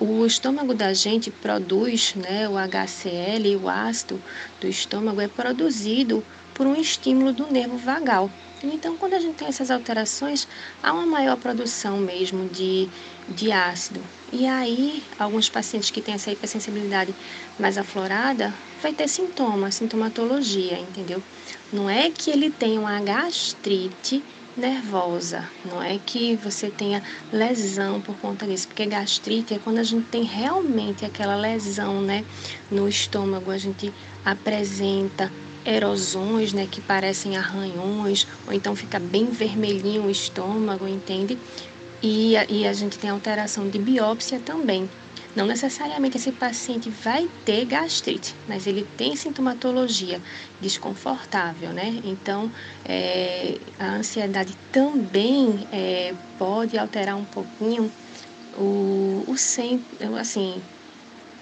o 0.00 0.26
estômago 0.26 0.74
da 0.74 0.92
gente 0.92 1.30
produz, 1.30 2.14
né, 2.14 2.46
o 2.48 2.56
HCl, 2.58 3.56
o 3.62 3.68
ácido 3.68 4.22
do 4.60 4.66
estômago 4.66 5.20
é 5.20 5.28
produzido 5.28 6.22
por 6.52 6.66
um 6.66 6.76
estímulo 6.76 7.32
do 7.32 7.50
nervo 7.50 7.78
vagal. 7.78 8.30
Então, 8.62 8.96
quando 8.96 9.14
a 9.14 9.18
gente 9.18 9.36
tem 9.36 9.48
essas 9.48 9.70
alterações, 9.70 10.48
há 10.82 10.92
uma 10.92 11.04
maior 11.04 11.36
produção 11.36 11.98
mesmo 11.98 12.48
de, 12.48 12.88
de 13.28 13.52
ácido. 13.52 14.00
E 14.32 14.46
aí, 14.46 15.02
alguns 15.18 15.48
pacientes 15.48 15.90
que 15.90 16.00
têm 16.00 16.14
essa 16.14 16.30
hipersensibilidade 16.30 17.14
mais 17.58 17.76
aflorada, 17.76 18.52
vai 18.82 18.92
ter 18.92 19.08
sintoma, 19.08 19.70
sintomatologia, 19.70 20.78
entendeu? 20.78 21.22
Não 21.72 21.88
é 21.88 22.10
que 22.10 22.30
ele 22.30 22.50
tenha 22.50 22.80
uma 22.80 22.98
gastrite 23.00 24.24
nervosa, 24.56 25.46
não 25.62 25.82
é 25.82 25.98
que 25.98 26.34
você 26.36 26.70
tenha 26.70 27.02
lesão 27.30 28.00
por 28.00 28.16
conta 28.16 28.46
disso, 28.46 28.66
porque 28.68 28.86
gastrite 28.86 29.52
é 29.52 29.58
quando 29.58 29.78
a 29.78 29.82
gente 29.82 30.06
tem 30.06 30.22
realmente 30.22 31.04
aquela 31.04 31.36
lesão, 31.36 32.00
né, 32.00 32.24
no 32.70 32.88
estômago, 32.88 33.50
a 33.50 33.58
gente 33.58 33.92
apresenta 34.24 35.30
erosões, 35.66 36.52
né, 36.52 36.66
que 36.66 36.80
parecem 36.80 37.36
arranhões, 37.36 38.26
ou 38.46 38.52
então 38.52 38.74
fica 38.76 38.98
bem 38.98 39.30
vermelhinho 39.30 40.04
o 40.04 40.10
estômago, 40.10 40.86
entende? 40.86 41.38
E, 42.02 42.34
e 42.48 42.66
a 42.66 42.72
gente 42.72 42.98
tem 42.98 43.10
alteração 43.10 43.68
de 43.68 43.78
biópsia 43.78 44.40
também. 44.40 44.88
Não 45.34 45.46
necessariamente 45.46 46.16
esse 46.16 46.32
paciente 46.32 46.90
vai 46.90 47.28
ter 47.44 47.64
gastrite, 47.66 48.34
mas 48.46 48.66
ele 48.66 48.84
tem 48.96 49.16
sintomatologia 49.16 50.22
desconfortável, 50.60 51.72
né? 51.72 52.00
Então, 52.04 52.52
é, 52.84 53.58
a 53.78 53.96
ansiedade 53.96 54.56
também 54.70 55.66
é, 55.70 56.14
pode 56.38 56.78
alterar 56.78 57.16
um 57.16 57.24
pouquinho 57.24 57.92
o, 58.56 59.24
o 59.26 59.34
assim, 60.18 60.62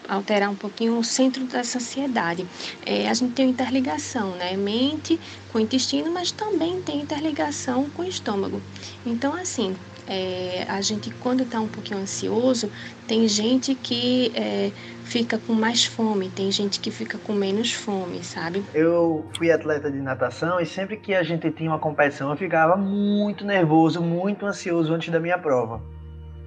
alterar 0.08 0.50
um 0.50 0.54
pouquinho 0.54 0.98
o 0.98 1.04
centro 1.04 1.44
dessa 1.44 1.78
ansiedade. 1.78 2.46
É, 2.84 3.08
a 3.08 3.14
gente 3.14 3.32
tem 3.32 3.50
interligação, 3.50 4.30
né? 4.32 4.56
Mente 4.56 5.18
com 5.52 5.58
intestino, 5.58 6.10
mas 6.10 6.32
também 6.32 6.82
tem 6.82 7.00
interligação 7.00 7.88
com 7.90 8.02
o 8.02 8.04
estômago. 8.04 8.60
Então, 9.06 9.34
assim, 9.34 9.74
é, 10.06 10.66
a 10.68 10.80
gente, 10.80 11.10
quando 11.20 11.42
está 11.42 11.60
um 11.60 11.68
pouquinho 11.68 12.00
ansioso, 12.00 12.70
tem 13.06 13.26
gente 13.26 13.74
que 13.74 14.32
é, 14.34 14.70
fica 15.04 15.38
com 15.38 15.54
mais 15.54 15.84
fome, 15.84 16.28
tem 16.28 16.50
gente 16.50 16.80
que 16.80 16.90
fica 16.90 17.18
com 17.18 17.32
menos 17.32 17.72
fome, 17.72 18.22
sabe? 18.22 18.62
Eu 18.74 19.24
fui 19.36 19.50
atleta 19.50 19.90
de 19.90 19.98
natação 19.98 20.60
e 20.60 20.66
sempre 20.66 20.96
que 20.96 21.14
a 21.14 21.22
gente 21.22 21.50
tinha 21.50 21.70
uma 21.70 21.78
competição 21.78 22.30
eu 22.30 22.36
ficava 22.36 22.76
muito 22.76 23.44
nervoso, 23.44 24.02
muito 24.02 24.44
ansioso 24.44 24.92
antes 24.92 25.10
da 25.10 25.20
minha 25.20 25.38
prova. 25.38 25.80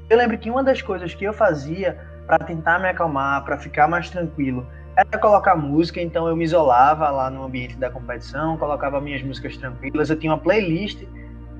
Eu 0.10 0.18
lembro 0.18 0.38
que 0.38 0.50
uma 0.50 0.64
das 0.64 0.82
coisas 0.82 1.14
que 1.14 1.26
eu 1.26 1.34
fazia 1.34 2.00
para 2.28 2.40
tentar 2.46 2.78
me 2.80 2.90
acalmar, 2.90 3.44
para 3.46 3.58
ficar 3.58 3.88
mais 3.88 4.10
tranquilo, 4.10 4.68
era 4.98 5.18
colocar 5.18 5.56
música, 5.56 6.02
então 6.02 6.28
eu 6.28 6.36
me 6.36 6.44
isolava 6.44 7.10
lá 7.10 7.30
no 7.30 7.44
ambiente 7.44 7.78
da 7.78 7.90
competição, 7.90 8.58
colocava 8.58 9.00
minhas 9.00 9.24
músicas 9.24 9.56
tranquilas, 9.56 10.10
eu 10.10 10.20
tinha 10.20 10.34
uma 10.34 10.40
playlist 10.40 11.04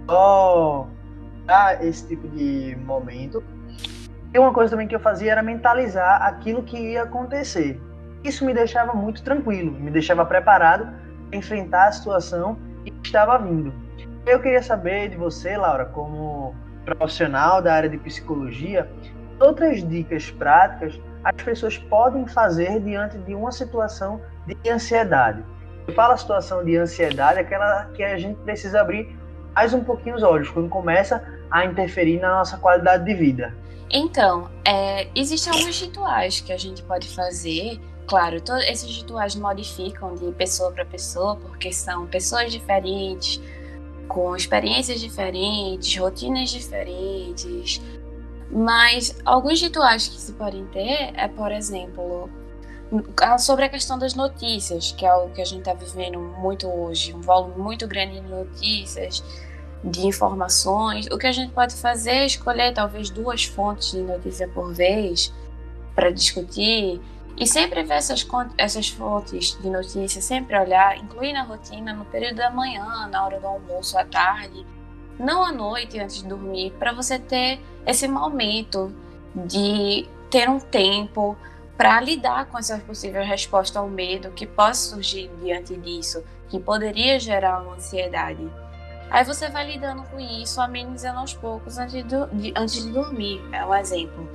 só 0.08 0.88
para 1.46 1.86
esse 1.86 2.08
tipo 2.08 2.28
de 2.28 2.76
momento. 2.84 3.44
E 4.34 4.40
uma 4.40 4.52
coisa 4.52 4.72
também 4.72 4.88
que 4.88 4.96
eu 4.96 5.00
fazia 5.00 5.32
era 5.32 5.42
mentalizar 5.42 6.22
aquilo 6.22 6.64
que 6.64 6.78
ia 6.78 7.04
acontecer. 7.04 7.80
Isso 8.24 8.44
me 8.44 8.54
deixava 8.54 8.94
muito 8.94 9.24
tranquilo, 9.24 9.72
me 9.72 9.90
deixava 9.90 10.26
preparado 10.26 10.92
para 11.30 11.38
enfrentar 11.38 11.88
a 11.88 11.92
situação 11.92 12.58
que 12.84 12.94
estava 13.04 13.38
vindo. 13.38 13.74
Eu 14.26 14.42
queria 14.42 14.62
saber 14.62 15.10
de 15.10 15.16
você, 15.16 15.56
Laura, 15.56 15.86
como 15.86 16.54
profissional 16.84 17.62
da 17.62 17.74
área 17.74 17.90
de 17.90 17.98
psicologia, 17.98 18.90
outras 19.40 19.88
dicas 19.88 20.32
práticas 20.32 21.00
as 21.24 21.44
pessoas 21.44 21.78
podem 21.78 22.26
fazer 22.28 22.80
diante 22.82 23.18
de 23.18 23.36
uma 23.36 23.52
situação 23.52 24.22
de 24.46 24.70
ansiedade. 24.70 25.44
Eu 25.88 25.94
falo 25.94 26.14
a 26.14 26.18
situação 26.18 26.64
de 26.64 26.78
ansiedade, 26.78 27.40
aquela 27.40 27.86
que 27.96 28.04
a 28.04 28.18
gente 28.18 28.38
precisa 28.42 28.82
abrir 28.82 29.18
mais 29.54 29.74
um 29.74 29.84
pouquinho 29.84 30.16
os 30.16 30.24
olhos, 30.24 30.50
quando 30.50 30.70
começa 30.70 31.24
a 31.50 31.66
interferir 31.66 32.20
na 32.20 32.30
nossa 32.30 32.58
qualidade 32.58 33.04
de 33.06 33.14
vida. 33.14 33.56
Então, 33.90 34.50
é, 34.66 35.08
existem 35.16 35.52
alguns 35.52 35.82
rituais 35.82 36.42
que 36.42 36.52
a 36.52 36.58
gente 36.58 36.84
pode 36.84 37.08
fazer. 37.08 37.80
Claro, 38.06 38.40
todos 38.42 38.64
esses 38.66 38.98
rituais 38.98 39.36
modificam 39.36 40.14
de 40.16 40.32
pessoa 40.34 40.72
para 40.72 40.86
pessoa, 40.86 41.36
porque 41.38 41.72
são 41.72 42.06
pessoas 42.06 42.52
diferentes, 42.52 43.42
com 44.08 44.36
experiências 44.36 45.00
diferentes, 45.00 45.98
rotinas 45.98 46.50
diferentes. 46.50 47.82
Mas 48.50 49.16
alguns 49.26 49.62
rituais 49.62 50.08
que 50.08 50.20
se 50.20 50.34
podem 50.34 50.66
ter 50.68 51.12
é, 51.14 51.28
por 51.28 51.52
exemplo, 51.52 52.30
sobre 53.40 53.66
a 53.66 53.70
questão 53.70 54.00
das 54.00 54.14
notícias, 54.14 54.92
que 54.94 55.06
é 55.06 55.10
algo 55.10 55.34
que 55.34 55.42
a 55.42 55.46
gente 55.46 55.60
está 55.60 55.74
vivendo 55.74 56.20
muito 56.20 56.68
hoje, 56.68 57.14
um 57.14 57.22
volume 57.22 57.58
muito 57.58 57.88
grande 57.88 58.20
de 58.20 58.28
notícias 58.28 59.24
de 59.84 60.08
informações, 60.08 61.06
o 61.08 61.18
que 61.18 61.28
a 61.28 61.32
gente 61.32 61.54
pode 61.54 61.76
fazer 61.76 62.12
é 62.12 62.26
escolher 62.26 62.74
talvez 62.74 63.10
duas 63.10 63.44
fontes 63.44 63.92
de 63.92 64.02
notícia 64.02 64.48
por 64.48 64.74
vez 64.74 65.32
para 65.94 66.10
discutir 66.10 67.00
e 67.38 67.46
sempre 67.46 67.84
ver 67.84 67.96
essas, 67.96 68.26
essas 68.58 68.90
fontes 68.90 69.58
de 69.62 69.70
notícia, 69.70 70.22
sempre 70.22 70.58
olhar, 70.58 70.98
incluir 70.98 71.34
na 71.34 71.44
rotina 71.44 71.94
no 71.94 72.06
período 72.06 72.38
da 72.38 72.50
manhã, 72.50 73.08
na 73.12 73.24
hora 73.24 73.40
do 73.40 73.46
almoço, 73.46 73.98
à 73.98 74.04
tarde, 74.04 74.66
não 75.20 75.44
à 75.44 75.52
noite 75.52 76.00
antes 76.00 76.22
de 76.22 76.28
dormir, 76.28 76.74
para 76.78 76.94
você 76.94 77.18
ter 77.18 77.60
esse 77.86 78.08
momento 78.08 78.94
de 79.34 80.08
ter 80.30 80.50
um 80.50 80.60
tempo 80.60 81.38
para 81.78 82.02
lidar 82.02 82.48
com 82.48 82.58
essa 82.58 82.78
possível 82.80 83.24
resposta 83.24 83.80
ao 83.80 83.88
medo 83.88 84.32
que 84.32 84.48
possa 84.48 84.96
surgir 84.96 85.30
diante 85.42 85.76
disso, 85.78 86.24
que 86.50 86.60
poderia 86.60 87.20
gerar 87.20 87.62
uma 87.62 87.76
ansiedade. 87.76 88.50
Aí 89.10 89.24
você 89.24 89.48
vai 89.48 89.72
lidando 89.72 90.04
com 90.04 90.20
isso, 90.20 90.60
amenizando 90.60 91.20
aos 91.20 91.34
poucos 91.34 91.78
antes 91.78 92.04
de, 92.04 92.54
antes 92.56 92.84
de 92.84 92.92
dormir. 92.92 93.42
É 93.54 93.66
um 93.66 93.74
exemplo. 93.74 94.28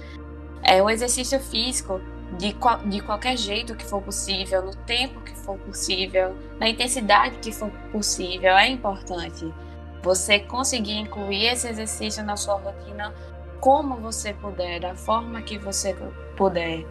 É 0.63 0.83
o 0.83 0.89
exercício 0.89 1.39
físico 1.41 2.01
de, 2.39 2.57
de 2.89 3.01
qualquer 3.03 3.37
jeito 3.37 3.75
que 3.75 3.85
for 3.85 4.01
possível, 4.01 4.63
no 4.63 4.75
tempo 4.75 5.21
que 5.21 5.35
for 5.35 5.59
possível, 5.59 6.35
na 6.59 6.69
intensidade 6.69 7.37
que 7.39 7.53
for 7.53 7.71
possível, 7.91 8.57
é 8.57 8.69
importante. 8.69 9.53
Você 10.03 10.41
conseguir 10.41 10.99
incluir 10.99 11.47
esse 11.47 11.69
exercício 11.69 12.25
na 12.25 12.37
sua 12.37 12.57
rotina 12.57 13.15
como 13.61 13.97
você 13.97 14.35
puder, 14.35 14.81
da 14.81 14.97
forma 14.97 15.41
que 15.43 15.57
você 15.57 15.95
puder. 16.37 16.85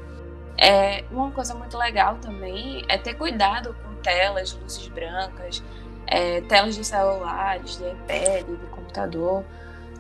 É, 0.58 1.04
uma 1.12 1.32
coisa 1.32 1.54
muito 1.54 1.78
legal 1.78 2.18
também 2.22 2.86
é 2.88 2.98
ter 2.98 3.16
cuidado 3.16 3.76
com 3.84 3.96
telas, 3.96 4.54
luzes 4.54 4.88
brancas, 4.88 5.62
é, 6.08 6.42
telas 6.42 6.76
de 6.76 6.84
celulares, 6.86 7.78
de 7.78 7.90
iPad, 7.90 8.46
de 8.46 8.68
computador. 8.68 9.44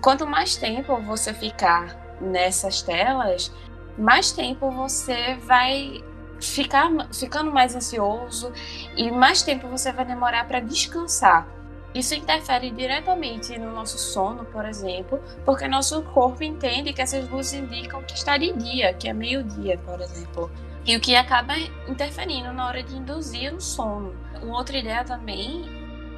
Quanto 0.01 0.25
mais 0.25 0.55
tempo 0.55 0.95
você 1.01 1.33
ficar 1.33 1.95
nessas 2.21 2.81
telas, 2.81 3.51
mais 3.97 4.31
tempo 4.31 4.71
você 4.71 5.35
vai 5.35 6.03
ficar 6.39 6.89
ficando 7.13 7.51
mais 7.51 7.75
ansioso 7.75 8.51
e 8.95 9.11
mais 9.11 9.41
tempo 9.41 9.67
você 9.67 9.91
vai 9.91 10.05
demorar 10.05 10.47
para 10.47 10.59
descansar. 10.59 11.47
Isso 11.93 12.15
interfere 12.15 12.71
diretamente 12.71 13.57
no 13.59 13.71
nosso 13.73 13.97
sono, 13.97 14.45
por 14.45 14.65
exemplo, 14.65 15.21
porque 15.43 15.67
nosso 15.67 16.01
corpo 16.03 16.41
entende 16.41 16.93
que 16.93 17.01
essas 17.01 17.27
luzes 17.29 17.53
indicam 17.53 18.01
que 18.03 18.13
está 18.13 18.37
de 18.37 18.53
dia, 18.53 18.93
que 18.93 19.09
é 19.09 19.13
meio-dia, 19.13 19.77
por 19.79 19.99
exemplo. 19.99 20.49
E 20.85 20.95
o 20.95 20.99
que 20.99 21.15
acaba 21.15 21.53
interferindo 21.87 22.53
na 22.53 22.67
hora 22.67 22.81
de 22.81 22.95
induzir 22.95 23.53
o 23.53 23.59
sono. 23.59 24.15
Uma 24.41 24.57
outra 24.57 24.77
ideia 24.77 25.03
também 25.03 25.69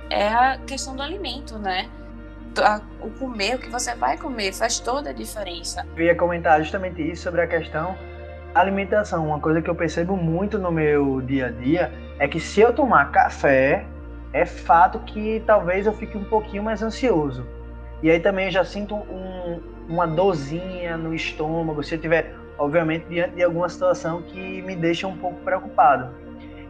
é 0.09 0.27
a 0.27 0.57
questão 0.59 0.95
do 0.95 1.01
alimento, 1.01 1.57
né? 1.57 1.89
O 3.01 3.09
comer, 3.09 3.55
o 3.55 3.59
que 3.59 3.67
você 3.67 3.95
vai 3.95 4.15
comer, 4.15 4.53
faz 4.53 4.79
toda 4.79 5.09
a 5.09 5.13
diferença. 5.13 5.85
Eu 5.97 6.05
ia 6.05 6.15
comentar 6.15 6.61
justamente 6.61 7.01
isso 7.01 7.23
sobre 7.23 7.41
a 7.41 7.47
questão 7.47 7.97
alimentação. 8.53 9.25
Uma 9.25 9.39
coisa 9.39 9.59
que 9.59 9.69
eu 9.69 9.75
percebo 9.75 10.15
muito 10.15 10.59
no 10.59 10.71
meu 10.71 11.19
dia 11.21 11.47
a 11.47 11.49
dia 11.49 11.91
é 12.19 12.27
que 12.27 12.39
se 12.39 12.61
eu 12.61 12.71
tomar 12.71 13.11
café, 13.11 13.85
é 14.33 14.45
fato 14.45 14.99
que 14.99 15.41
talvez 15.45 15.85
eu 15.85 15.93
fique 15.93 16.17
um 16.17 16.23
pouquinho 16.23 16.63
mais 16.63 16.81
ansioso. 16.81 17.45
E 18.01 18.09
aí 18.09 18.19
também 18.19 18.45
eu 18.45 18.51
já 18.51 18.65
sinto 18.65 18.95
um, 18.95 19.61
uma 19.87 20.05
dorzinha 20.05 20.97
no 20.97 21.13
estômago, 21.13 21.83
se 21.83 21.95
eu 21.95 21.99
tiver, 22.01 22.35
obviamente, 22.57 23.05
diante 23.07 23.35
de 23.35 23.43
alguma 23.43 23.69
situação 23.69 24.21
que 24.23 24.61
me 24.63 24.75
deixa 24.75 25.07
um 25.07 25.15
pouco 25.15 25.39
preocupado. 25.41 26.09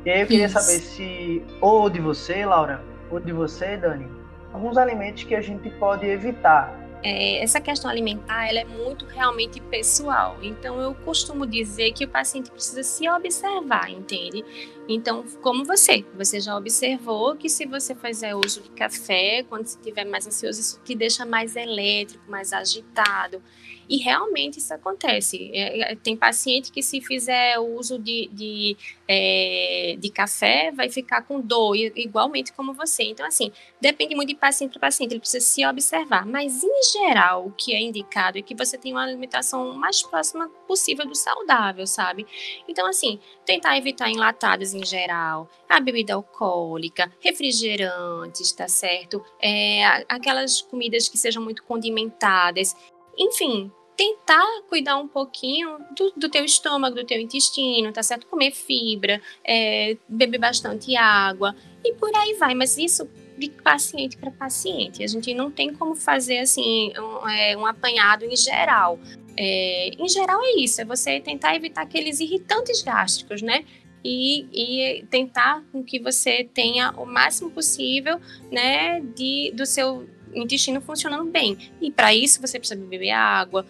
E 0.06 0.12
aí 0.12 0.22
eu 0.22 0.28
queria 0.28 0.46
Isso. 0.46 0.60
saber 0.60 0.80
se, 0.80 1.44
ou 1.62 1.90
de 1.90 2.00
você, 2.00 2.46
Laura, 2.46 2.82
ou 3.10 3.20
de 3.20 3.32
você, 3.32 3.78
Dani, 3.78 4.08
alguns 4.52 4.78
alimentos 4.78 5.24
que 5.24 5.34
a 5.34 5.42
gente 5.42 5.70
pode 5.72 6.06
evitar. 6.06 6.83
É, 7.04 7.44
essa 7.44 7.60
questão 7.60 7.92
alimentar 7.92 8.48
ela 8.48 8.60
é 8.60 8.66
muito 8.66 9.06
realmente 9.06 9.60
pessoal. 9.60 10.38
Então 10.42 10.80
eu 10.82 10.96
costumo 10.96 11.46
dizer 11.46 11.92
que 11.92 12.06
o 12.06 12.08
paciente 12.08 12.50
precisa 12.50 12.82
se 12.82 13.10
observar, 13.10 13.92
entende? 13.92 14.44
Então, 14.88 15.24
como 15.42 15.64
você, 15.64 16.06
você 16.16 16.40
já 16.40 16.58
observou 16.58 17.36
que 17.36 17.50
se 17.50 17.66
você 17.66 17.94
fizer 17.94 18.36
uso 18.36 18.62
de 18.62 18.70
café, 18.70 19.44
quando 19.48 19.66
você 19.66 19.78
estiver 19.78 20.06
mais 20.06 20.28
ansioso, 20.28 20.60
isso 20.60 20.80
te 20.84 20.96
deixa 20.96 21.26
mais 21.26 21.56
elétrico, 21.56 22.24
mais 22.30 22.52
agitado. 22.54 23.42
E 23.90 23.98
realmente 23.98 24.60
isso 24.60 24.74
acontece. 24.74 25.52
É, 25.54 25.92
é, 25.92 25.96
tem 25.96 26.16
paciente 26.16 26.72
que 26.72 26.82
se 26.82 27.02
fizer 27.02 27.60
uso 27.60 28.00
de, 28.00 28.30
de, 28.32 28.78
é, 29.08 29.96
de 30.00 30.10
café, 30.10 30.72
vai 30.72 30.90
ficar 30.90 31.24
com 31.24 31.42
dor, 31.42 31.76
igualmente 31.76 32.54
como 32.54 32.74
você. 32.74 33.04
Então, 33.04 33.26
assim, 33.26 33.52
depende 33.80 34.16
muito 34.16 34.30
de 34.30 34.36
paciente 34.36 34.72
para 34.72 34.88
paciente, 34.88 35.12
ele 35.12 35.20
precisa 35.20 35.46
se 35.46 35.66
observar. 35.66 36.26
Mas, 36.26 36.64
em 36.64 36.84
geral, 36.92 37.48
o 37.48 37.52
que 37.52 37.74
é 37.74 37.82
indicado 37.82 38.38
é 38.38 38.42
que 38.42 38.56
você 38.56 38.78
tenha 38.78 38.96
uma 38.96 39.04
alimentação 39.04 39.74
mais 39.74 40.02
próxima 40.02 40.50
possível 40.68 41.06
do 41.06 41.16
saudável, 41.16 41.86
sabe? 41.86 42.26
Então, 42.68 42.88
assim, 42.88 43.20
tentar 43.46 43.78
evitar 43.78 44.10
enlatados 44.10 44.74
em 44.74 44.86
geral, 44.86 45.50
a 45.68 45.80
bebida 45.80 46.14
alcoólica, 46.14 47.12
refrigerantes, 47.20 48.52
tá 48.52 48.68
certo? 48.68 49.24
É, 49.42 49.84
aquelas 50.08 50.62
comidas 50.62 51.10
que 51.10 51.18
sejam 51.18 51.44
muito 51.44 51.64
condimentadas. 51.64 52.76
Enfim, 53.18 53.72
tentar 53.96 54.46
cuidar 54.70 54.98
um 54.98 55.08
pouquinho 55.08 55.78
do, 55.96 56.14
do, 56.16 56.30
teu 56.30 56.44
estômago, 56.44 56.96
do 56.96 57.06
teu 57.06 57.20
intestino, 57.20 57.92
tá 57.92 58.02
certo? 58.02 58.28
Comer 58.28 58.52
fibra, 58.52 59.22
é, 59.44 59.98
beber 60.08 60.40
bastante 60.40 60.96
água 60.96 61.56
e 61.84 61.94
por 61.94 62.14
aí 62.16 62.34
vai. 62.36 62.56
Mas 62.56 62.78
isso 62.78 63.08
de 63.38 63.50
paciente 63.50 64.18
para 64.18 64.32
paciente. 64.32 65.04
A 65.04 65.08
gente 65.08 65.34
não 65.34 65.50
tem 65.52 65.74
como 65.74 65.96
fazer 65.96 66.40
assim 66.40 66.92
um, 66.98 67.30
é, 67.30 67.58
um 67.58 67.66
apanhado 67.66 68.26
em 68.26 68.36
geral. 68.36 69.00
É, 69.36 69.90
em 69.98 70.08
geral 70.08 70.40
é 70.44 70.62
isso, 70.62 70.82
é 70.82 70.86
você 70.86 71.20
tentar 71.20 71.56
evitar 71.56 71.82
aqueles 71.82 72.20
irritantes 72.20 72.82
gástricos, 72.84 73.42
né? 73.42 73.66
E, 74.06 74.46
e, 74.52 75.06
tentar 75.06 75.64
com 75.72 75.82
que 75.82 75.98
você 75.98 76.44
tenha 76.54 76.92
o 76.92 77.06
máximo 77.06 77.50
possível, 77.50 78.20
né, 78.52 79.00
de, 79.00 79.54
do 79.56 79.66
seu 79.66 80.06
intestino 80.36 80.82
funcionando 80.82 81.30
bem. 81.30 81.58
E 81.82 81.92
para 81.92 82.14
isso 82.14 82.42
você 82.42 82.60
precisa 82.60 82.80
beber 82.80 83.12
água, 83.12 83.66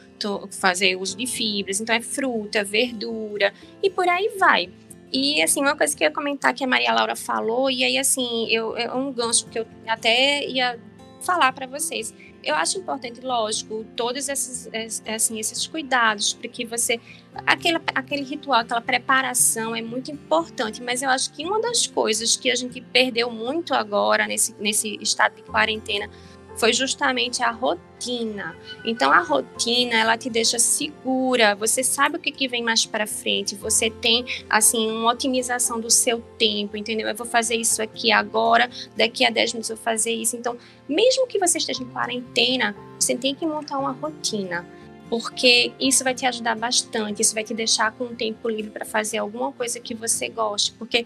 fazer 0.52 0.95
uso 0.95 1.17
de 1.17 1.28
fibras, 1.28 1.82
então 1.82 1.95
é 1.95 2.02
fruta, 2.02 2.63
verdura 2.63 3.54
e 3.82 3.89
por 3.89 4.08
aí 4.08 4.30
vai. 4.39 4.69
E 5.12 5.43
assim, 5.43 5.62
uma 5.62 5.78
coisa 5.78 5.95
que 5.95 6.04
eu 6.04 6.08
ia 6.08 6.13
comentar 6.13 6.56
que 6.56 6.63
a 6.63 6.67
Maria 6.67 6.91
Laura 6.91 7.15
falou, 7.15 7.69
e 7.69 7.84
aí 7.84 7.99
assim, 7.99 8.47
eu, 8.49 8.76
é 8.76 8.91
um 8.91 9.13
gancho 9.13 9.45
que 9.45 9.60
eu 9.60 9.67
até 9.86 10.43
ia 10.47 10.80
falar 11.23 11.54
para 11.54 11.67
vocês. 11.67 12.13
eu 12.43 12.56
acho 12.56 12.78
importante, 12.78 13.21
lógico, 13.21 13.86
todos 13.95 14.28
esses, 14.28 14.69
assim, 15.08 15.39
esses 15.39 15.65
cuidados, 15.65 16.34
porque 16.34 16.65
você. 16.65 16.99
Aquele, 17.45 17.80
aquele 17.95 18.23
ritual, 18.23 18.60
aquela 18.60 18.82
preparação 18.82 19.76
é 19.76 19.82
muito 19.82 20.12
importante, 20.12 20.84
mas 20.84 21.02
eu 21.02 21.10
acho 21.10 21.32
que 21.32 21.45
uma 21.45 21.62
das 21.62 21.88
coisas 21.88 22.36
que 22.36 22.52
a 22.52 22.56
gente 22.56 22.82
perdeu 22.82 23.32
muito 23.32 23.73
agora 23.73 24.28
nesse, 24.28 24.54
nesse 24.60 24.97
estado 25.02 25.36
de 25.36 25.43
quarentena 25.43 26.10
foi 26.56 26.74
justamente 26.74 27.42
a 27.44 27.52
rotina. 27.52 28.56
Então 28.86 29.12
a 29.12 29.20
rotina, 29.20 29.96
ela 29.96 30.18
te 30.18 30.30
deixa 30.30 30.60
segura, 30.60 31.56
você 31.56 31.84
sabe 31.84 32.18
o 32.18 32.20
que, 32.20 32.32
que 32.32 32.48
vem 32.48 32.63
mais 32.63 32.86
para 32.86 33.08
frente, 33.08 33.56
você 33.56 33.89
tem 33.89 34.26
assim 34.50 34.89
uma 34.92 35.12
otimização 35.12 35.80
do 35.80 35.89
seu 35.89 36.22
tempo, 36.38 36.78
entendeu? 36.78 37.08
Eu 37.08 37.16
vou 37.16 37.26
fazer 37.28 37.56
isso 37.56 37.82
aqui 37.82 38.12
agora, 38.12 38.70
daqui 38.96 39.26
a 39.26 39.30
10 39.30 39.54
minutos 39.54 39.70
eu 39.70 39.76
vou 39.76 39.84
fazer 39.84 40.12
isso. 40.12 40.36
Então, 40.36 40.58
mesmo 40.88 41.28
que 41.28 41.39
você 41.39 41.58
esteja 41.58 41.82
em 41.82 41.88
quarentena, 41.88 42.76
você 43.00 43.16
tem 43.16 43.34
que 43.34 43.46
montar 43.46 43.80
uma 43.80 43.92
rotina. 43.92 44.66
Porque 45.10 45.72
isso 45.80 46.04
vai 46.04 46.16
te 46.16 46.26
ajudar 46.26 46.56
bastante, 46.56 47.22
isso 47.22 47.36
vai 47.36 47.44
te 47.44 47.54
deixar 47.54 47.92
com 47.92 48.06
um 48.06 48.16
tempo 48.16 48.50
livre 48.50 48.72
para 48.72 48.86
fazer 48.86 49.18
alguma 49.18 49.52
coisa 49.52 49.80
que 49.80 49.94
você 49.94 50.28
goste. 50.28 50.72
Porque 50.72 51.06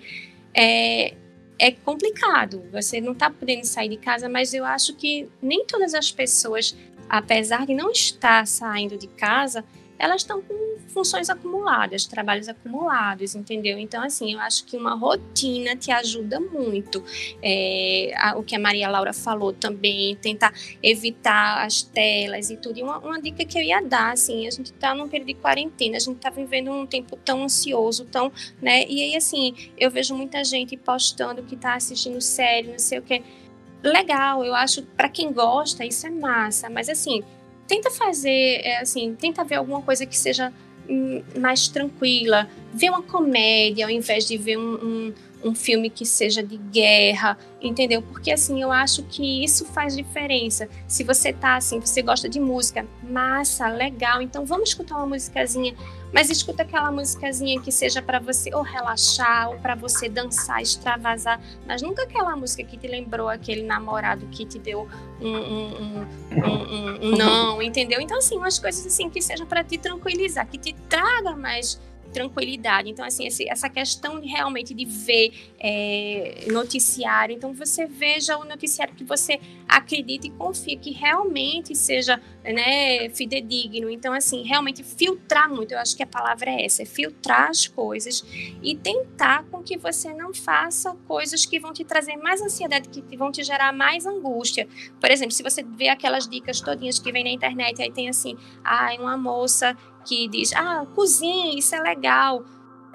é, 0.54 1.14
é 1.60 1.72
complicado. 1.72 2.64
Você 2.72 3.02
não 3.02 3.14
está 3.14 3.30
podendo 3.30 3.66
sair 3.66 3.90
de 3.90 3.98
casa, 3.98 4.30
mas 4.30 4.54
eu 4.54 4.66
acho 4.66 4.94
que 4.96 5.28
nem 5.42 5.66
todas 5.66 5.94
as 5.94 6.12
pessoas, 6.12 6.76
apesar 7.10 7.66
de 7.66 7.74
não 7.74 7.92
estar 7.92 8.46
saindo 8.46 8.98
de 8.98 9.08
casa, 9.08 9.64
elas 10.00 10.22
estão 10.22 10.42
com 10.42 10.78
funções 10.88 11.30
acumuladas, 11.30 12.06
trabalhos 12.06 12.50
acumulados, 12.50 13.36
entendeu? 13.36 13.78
Então, 13.78 14.04
assim, 14.04 14.34
eu 14.34 14.40
acho 14.40 14.66
que 14.66 14.78
uma 14.78 14.96
rotina 14.96 15.76
te 15.76 15.92
ajuda 15.92 16.40
muito. 16.40 17.04
É, 17.42 18.14
a, 18.18 18.38
o 18.38 18.44
que 18.44 18.56
a 18.56 18.60
Maria 18.60 18.90
Laura 18.90 19.14
falou 19.14 19.54
também, 19.54 20.16
tentar 20.16 20.54
evitar 20.82 21.66
as 21.66 21.82
telas 21.82 22.50
e 22.50 22.58
tudo. 22.58 22.80
E 22.80 22.84
uma, 22.84 22.98
uma 23.00 23.22
dica 23.22 23.46
que 23.46 23.58
eu 23.58 23.64
ia 23.64 23.82
dar, 23.82 24.14
assim, 24.14 24.48
a 24.48 24.52
gente 24.52 24.72
está 24.72 24.94
num 24.96 25.08
período 25.08 25.28
de 25.28 25.34
quarentena, 25.36 25.98
a 25.98 26.00
gente 26.00 26.18
está 26.18 26.30
vivendo 26.30 26.72
um 26.72 26.86
tempo 26.86 27.16
tão 27.18 27.44
ansioso, 27.44 28.06
tão, 28.06 28.32
né? 28.62 28.86
E 28.88 29.02
aí, 29.04 29.16
assim, 29.16 29.54
eu 29.78 29.92
vejo 29.92 30.16
muita 30.16 30.44
gente 30.44 30.76
postando 30.78 31.44
que 31.44 31.56
está 31.56 31.76
assistindo 31.76 32.20
série, 32.22 32.70
não 32.70 32.80
sei 32.80 33.00
o 33.00 33.02
que. 33.02 33.24
Legal, 33.84 34.44
eu 34.44 34.56
acho, 34.56 34.82
para 34.82 35.08
quem 35.08 35.32
gosta, 35.32 35.86
isso 35.86 36.08
é 36.08 36.10
massa, 36.10 36.70
mas 36.70 36.90
assim, 36.90 37.24
tenta 37.68 37.92
fazer, 37.92 38.62
é, 38.64 38.80
assim, 38.80 39.16
tenta 39.16 39.44
ver 39.44 39.56
alguma 39.56 39.82
coisa 39.82 40.06
que 40.06 40.18
seja 40.18 40.54
hum, 40.90 41.22
mais 41.40 41.68
tranquila, 41.68 42.48
ver 42.74 42.90
uma 42.90 43.04
comédia 43.04 43.86
ao 43.86 43.92
invés 43.92 44.26
de 44.26 44.38
ver 44.38 44.58
um, 44.58 44.74
um, 44.76 45.14
um, 45.50 45.56
filme 45.56 45.90
que 45.90 46.06
seja 46.06 46.42
de 46.42 46.58
guerra, 46.58 47.38
entendeu? 47.62 48.02
Porque 48.02 48.32
assim, 48.32 48.62
eu 48.62 48.72
acho 48.72 49.04
que 49.04 49.44
isso 49.44 49.66
faz 49.66 49.96
diferença. 49.96 50.70
Se 50.88 51.04
você 51.04 51.34
tá 51.34 51.58
assim, 51.58 51.80
você 51.80 52.02
gosta 52.02 52.30
de 52.30 52.40
música, 52.40 52.88
massa, 53.04 53.68
legal, 53.68 54.22
então 54.22 54.46
vamos 54.46 54.70
escutar 54.70 54.96
uma 54.96 55.08
musicazinha 55.08 55.76
mas 56.14 56.30
escuta 56.30 56.64
aquela 56.64 56.92
musicazinha 56.92 57.60
que 57.62 57.72
seja 57.72 58.02
para 58.02 58.20
você 58.20 58.54
ou 58.54 58.62
relaxar, 58.62 59.50
ou 59.50 59.58
para 59.58 59.76
você 59.76 60.08
dançar, 60.10 60.62
extravasar, 60.62 61.40
mas 61.66 61.82
nunca 61.82 62.04
aquela 62.04 62.36
música 62.36 62.64
que 62.64 62.78
te 62.78 62.88
lembrou 62.88 63.30
aquele 63.30 63.64
namorado 63.64 64.26
que 64.28 64.46
te 64.46 64.58
deu 64.60 64.88
um, 65.20 65.28
um, 65.28 65.78
um, 65.82 66.08
um 67.02 67.18
não, 67.18 67.62
entendeu? 67.62 68.00
Então, 68.00 68.18
assim, 68.18 68.38
umas 68.38 68.60
coisas 68.60 68.86
assim 68.86 69.10
que 69.10 69.22
sejam 69.22 69.46
para 69.46 69.64
te 69.64 69.78
tranquilizar, 69.78 70.48
que 70.48 70.58
te 70.58 70.74
traga 70.90 71.36
mais 71.36 71.80
tranquilidade. 72.08 72.90
Então, 72.90 73.06
assim, 73.06 73.28
essa 73.50 73.70
questão 73.70 74.22
realmente 74.22 74.74
de 74.74 74.86
ver 74.86 75.32
é, 75.60 76.46
noticiário, 76.52 77.36
então 77.36 77.54
você 77.54 77.86
veja 77.86 78.38
o 78.38 78.46
noticiário 78.46 78.96
que 78.96 79.04
você 79.04 79.40
acredita 79.68 80.28
e 80.28 80.32
confia 80.32 80.78
que 80.78 80.92
realmente 80.92 81.76
seja 81.76 82.22
né, 82.44 83.10
fidedigno. 83.10 83.90
Então, 83.90 84.14
assim, 84.14 84.44
realmente 84.44 84.84
filtrar 84.84 85.50
muito, 85.50 85.74
eu 85.74 85.80
acho 85.80 85.96
que 85.96 86.04
a 86.04 86.08
palavra 86.08 86.50
é 86.50 86.66
essa, 86.66 86.84
é 86.84 86.86
filtrar 86.86 87.50
as 87.50 87.68
coisas 87.68 88.24
e 88.62 88.76
tentar 88.76 89.44
com 89.52 89.62
que 89.62 89.78
você 89.78 90.14
não 90.14 90.34
faça 90.34 90.96
coisas 91.08 91.46
que 91.46 91.60
vão 91.60 91.74
te 91.74 91.84
trazer 91.84 92.16
mais 92.18 92.42
ansiedade, 92.42 92.90
que 92.90 93.18
vão 93.18 93.32
te 93.32 93.44
gerar 93.44 93.74
mais 93.74 94.06
angústia. 94.06 94.68
Por 95.00 95.12
exemplo, 95.12 95.34
se 95.34 95.44
você 95.44 95.64
vê 95.64 95.90
aquelas 95.90 96.28
dicas 96.28 96.62
todinhas 96.62 97.00
que 97.00 97.12
vem 97.12 97.24
na 97.24 97.32
internet, 97.32 97.82
aí 97.82 97.92
tem 97.92 98.10
assim, 98.10 98.38
ah, 98.64 98.96
uma 99.00 99.18
moça 99.18 99.76
que 100.08 100.28
diz, 100.28 100.54
ah, 100.54 100.86
cozinha, 100.96 101.58
isso 101.58 101.76
é 101.76 101.82
legal. 101.82 102.44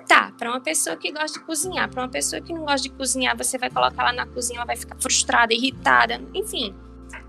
Tá, 0.09 0.33
para 0.37 0.51
uma 0.51 0.61
pessoa 0.61 0.97
que 0.97 1.13
gosta 1.13 1.39
de 1.39 1.45
cozinhar, 1.45 1.89
para 1.89 2.03
uma 2.03 2.09
pessoa 2.09 2.41
que 2.41 2.53
não 2.53 2.65
gosta 2.65 2.89
de 2.89 2.91
cozinhar, 2.91 3.37
você 3.37 3.57
vai 3.57 3.71
colocar 3.71 4.03
ela 4.03 4.13
na 4.13 4.27
cozinha, 4.27 4.59
ela 4.59 4.67
vai 4.67 4.77
ficar 4.77 4.97
frustrada, 4.97 5.55
irritada, 5.55 6.21
enfim. 6.35 6.75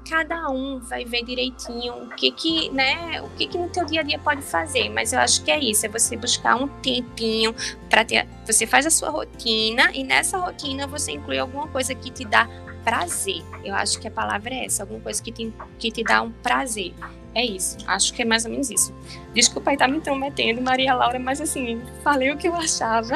Cada 0.10 0.50
um 0.50 0.80
vai 0.80 1.06
ver 1.06 1.24
direitinho 1.24 1.93
o 1.93 2.10
que 2.10 2.32
que, 2.32 2.69
né, 2.72 3.22
o 3.22 3.30
que 3.32 3.48
que 3.48 3.58
no 3.58 3.69
teu 3.69 3.86
dia 3.86 4.02
a 4.02 4.04
dia 4.04 4.19
pode 4.19 4.41
fazer, 4.41 4.89
mas 4.89 5.13
eu 5.13 5.19
acho 5.19 5.43
que 5.43 5.52
é 5.52 5.60
isso, 5.60 5.86
é 5.86 5.89
você 5.89 6.17
buscar 6.17 6.56
um 6.56 6.67
tempinho 6.82 7.56
para 7.89 8.04
ter, 8.04 8.28
você 8.46 8.65
faz 8.65 8.86
a 8.86 8.89
sua 8.89 9.10
rotina 9.10 9.91
e 9.93 10.04
nessa 10.04 10.38
rotina 10.38 10.88
você 10.88 11.13
inclui 11.13 11.38
alguma 11.38 11.67
coisa 11.67 11.96
que 11.96 12.12
te 12.12 12.26
dá 12.26 12.50
prazer. 12.84 13.41
Eu 13.63 13.76
acho 13.76 14.00
que 14.00 14.08
a 14.08 14.12
palavra 14.12 14.54
é 14.54 14.65
essa, 14.65 14.84
alguma 14.84 15.00
coisa 15.00 15.24
que 15.24 15.32
te, 15.32 15.54
que 15.80 15.91
te 15.91 16.04
dá 16.04 16.22
um 16.22 16.32
prazer. 16.32 16.93
É 17.36 17.43
isso, 17.43 17.78
acho 17.88 18.13
que 18.13 18.22
é 18.22 18.26
mais 18.26 18.46
ou 18.46 18.52
menos 18.52 18.69
isso. 18.69 18.93
Desculpa 19.34 19.72
aí 19.72 19.76
estar 19.76 19.86
tá 19.86 19.91
me 19.91 19.98
intrometendo, 19.98 20.62
Maria 20.62 20.93
Laura, 20.93 21.17
mas 21.17 21.41
assim, 21.41 21.82
falei 22.04 22.32
o 22.32 22.38
que 22.38 22.48
eu 22.48 22.54
achava. 22.54 23.15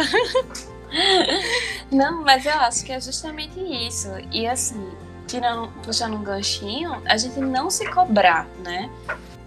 Não, 1.92 2.24
mas 2.24 2.46
eu 2.46 2.54
acho 2.54 2.84
que 2.84 2.92
é 2.92 3.00
justamente 3.00 3.60
isso. 3.60 4.10
E 4.32 4.48
assim, 4.48 4.90
tirando, 5.28 5.72
puxando 5.84 6.16
um 6.16 6.24
ganchinho, 6.24 7.02
a 7.06 7.18
gente 7.18 7.40
não 7.40 7.70
se 7.70 7.90
cobrar, 7.92 8.48
né? 8.64 8.90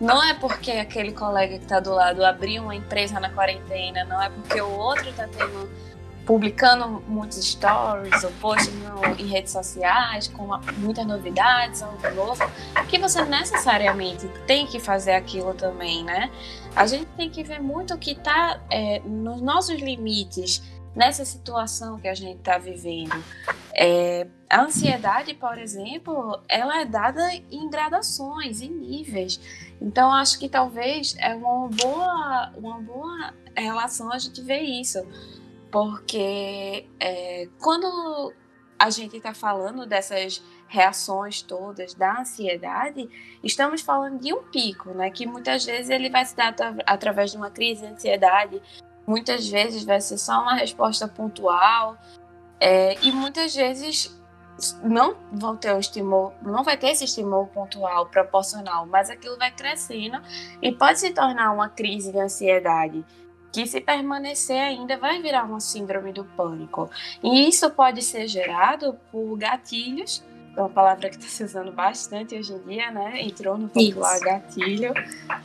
Não 0.00 0.22
é 0.22 0.33
porque 0.35 0.70
aquele 0.72 1.12
colega 1.12 1.59
que 1.59 1.64
está 1.64 1.80
do 1.80 1.92
lado 1.92 2.24
abriu 2.24 2.62
uma 2.62 2.74
empresa 2.74 3.20
na 3.20 3.28
quarentena, 3.28 4.04
não 4.04 4.22
é 4.22 4.30
porque 4.30 4.61
o 4.61 4.70
outro 4.70 5.09
está 5.09 5.28
tendo 5.28 5.68
publicando 6.30 7.02
muitos 7.08 7.44
stories 7.44 8.22
ou 8.22 8.30
posts 8.40 8.72
no, 8.72 9.04
em 9.18 9.26
redes 9.26 9.50
sociais 9.50 10.28
com 10.28 10.44
uma, 10.44 10.60
muitas 10.78 11.04
novidades, 11.04 11.82
algo 11.82 11.98
novo, 12.14 12.44
que 12.88 13.00
você 13.00 13.24
necessariamente 13.24 14.28
tem 14.46 14.64
que 14.64 14.78
fazer 14.78 15.14
aquilo 15.14 15.54
também, 15.54 16.04
né? 16.04 16.30
A 16.76 16.86
gente 16.86 17.06
tem 17.16 17.28
que 17.28 17.42
ver 17.42 17.60
muito 17.60 17.94
o 17.94 17.98
que 17.98 18.12
está 18.12 18.60
é, 18.70 19.00
nos 19.00 19.42
nossos 19.42 19.80
limites 19.80 20.62
nessa 20.94 21.24
situação 21.24 21.98
que 21.98 22.06
a 22.06 22.14
gente 22.14 22.38
está 22.38 22.58
vivendo. 22.58 23.24
É, 23.74 24.28
a 24.48 24.62
ansiedade, 24.62 25.34
por 25.34 25.58
exemplo, 25.58 26.40
ela 26.48 26.80
é 26.80 26.84
dada 26.84 27.28
em 27.50 27.68
gradações, 27.68 28.60
em 28.60 28.70
níveis. 28.70 29.40
Então, 29.80 30.12
acho 30.12 30.38
que 30.38 30.48
talvez 30.48 31.16
é 31.18 31.34
uma 31.34 31.68
boa, 31.68 32.52
uma 32.56 32.80
boa 32.80 33.34
relação 33.56 34.12
a 34.12 34.18
gente 34.18 34.40
ver 34.42 34.60
isso 34.60 35.04
porque 35.70 36.87
é, 36.98 37.48
quando 37.61 38.33
a 38.78 38.90
gente 38.90 39.16
está 39.16 39.35
falando 39.35 39.87
dessas 39.87 40.42
reações 40.66 41.42
todas 41.42 41.94
da 41.94 42.20
ansiedade, 42.20 43.09
estamos 43.42 43.83
falando 43.83 44.18
de 44.18 44.33
um 44.33 44.42
pico, 44.44 44.90
né? 44.90 45.11
Que 45.11 45.26
muitas 45.26 45.64
vezes 45.64 45.90
ele 45.90 46.09
vai 46.09 46.24
se 46.24 46.35
dar 46.35 46.54
através 46.87 47.33
de 47.33 47.37
uma 47.37 47.50
crise 47.50 47.83
de 47.83 47.92
ansiedade, 47.92 48.62
muitas 49.06 49.48
vezes 49.48 49.85
vai 49.85 50.00
ser 50.00 50.16
só 50.16 50.40
uma 50.40 50.54
resposta 50.54 51.06
pontual, 51.06 51.98
é, 52.59 52.94
e 53.02 53.12
muitas 53.12 53.54
vezes 53.54 54.18
não 54.83 55.16
vão 55.33 55.56
ter 55.56 55.74
um 55.74 55.78
estímulo, 55.78 56.33
não 56.42 56.62
vai 56.62 56.76
ter 56.76 56.88
esse 56.88 57.04
estímulo 57.04 57.46
pontual, 57.48 58.06
proporcional, 58.06 58.87
mas 58.87 59.11
aquilo 59.11 59.37
vai 59.38 59.50
crescendo 59.50 60.20
e 60.62 60.70
pode 60.72 61.00
se 61.00 61.11
tornar 61.11 61.52
uma 61.52 61.68
crise 61.68 62.12
de 62.12 62.20
ansiedade 62.20 63.04
que 63.52 63.66
se 63.66 63.80
permanecer 63.80 64.60
ainda 64.60 64.96
vai 64.96 65.20
virar 65.20 65.44
uma 65.44 65.60
síndrome 65.60 66.12
do 66.12 66.24
pânico. 66.24 66.90
E 67.22 67.48
isso 67.48 67.70
pode 67.70 68.02
ser 68.02 68.26
gerado 68.28 68.98
por 69.10 69.36
gatilhos, 69.36 70.22
é 70.56 70.60
uma 70.60 70.68
palavra 70.68 71.08
que 71.08 71.16
está 71.16 71.28
se 71.28 71.44
usando 71.44 71.72
bastante 71.72 72.34
hoje 72.34 72.52
em 72.52 72.58
dia, 72.60 72.90
né? 72.90 73.22
Entrou 73.22 73.56
no 73.56 73.68
popular 73.68 74.16
isso. 74.16 74.24
gatilho. 74.24 74.94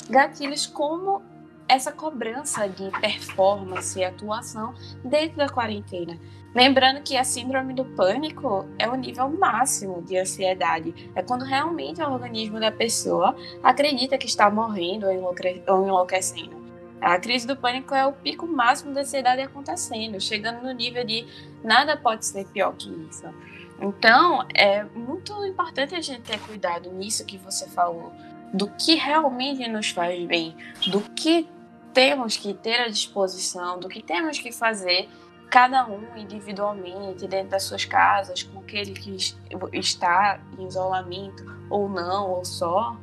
Gatilhos 0.10 0.66
como 0.66 1.22
essa 1.68 1.92
cobrança 1.92 2.68
de 2.68 2.90
performance 3.00 3.98
e 4.00 4.04
atuação 4.04 4.74
dentro 5.04 5.38
da 5.38 5.50
quarentena. 5.50 6.20
Lembrando 6.56 7.02
que 7.02 7.18
a 7.18 7.24
síndrome 7.24 7.74
do 7.74 7.84
pânico 7.84 8.66
é 8.80 8.88
o 8.88 8.96
nível 8.96 9.30
máximo 9.30 10.02
de 10.02 10.18
ansiedade. 10.18 11.12
É 11.14 11.22
quando 11.22 11.44
realmente 11.44 12.02
o 12.02 12.10
organismo 12.10 12.60
da 12.60 12.72
pessoa 12.72 13.36
acredita 13.62 14.18
que 14.18 14.26
está 14.26 14.50
morrendo 14.50 15.06
ou 15.06 15.86
enlouquecendo. 15.86 16.65
A 17.02 17.20
crise 17.20 17.46
do 17.46 17.56
pânico 17.56 17.94
é 17.94 18.06
o 18.06 18.14
pico 18.14 18.48
máximo 18.48 18.94
da 18.94 19.02
ansiedade 19.02 19.42
acontecendo, 19.42 20.20
chegando 20.20 20.64
no 20.64 20.72
nível 20.72 21.04
de 21.04 21.28
nada 21.64 21.98
pode 21.98 22.26
ser 22.26 22.46
pior 22.48 22.74
que 22.74 22.90
isso. 23.10 23.26
Então, 23.80 24.46
é 24.54 24.84
muito 24.84 25.34
importante 25.46 25.94
a 25.96 26.02
gente 26.02 26.22
ter 26.22 26.40
cuidado 26.40 26.92
nisso 26.92 27.26
que 27.26 27.38
você 27.38 27.68
falou, 27.70 28.14
do 28.54 28.68
que 28.70 28.96
realmente 28.96 29.68
nos 29.68 29.90
faz 29.90 30.26
bem, 30.26 30.56
do 30.88 31.02
que 31.02 31.48
temos 31.94 32.38
que 32.38 32.54
ter 32.54 32.82
à 32.82 32.88
disposição, 32.88 33.80
do 33.80 33.90
que 33.90 34.02
temos 34.02 34.40
que 34.40 34.52
fazer 34.52 35.10
cada 35.50 35.86
um 35.88 36.18
individualmente, 36.18 37.28
dentro 37.28 37.50
das 37.50 37.64
suas 37.64 37.86
casas, 37.86 38.44
com 38.44 38.60
aquele 38.60 38.92
que 38.92 39.16
está 39.74 40.40
em 40.58 40.68
isolamento 40.68 41.46
ou 41.70 41.88
não, 41.88 42.32
ou 42.32 42.46
só, 42.46 42.98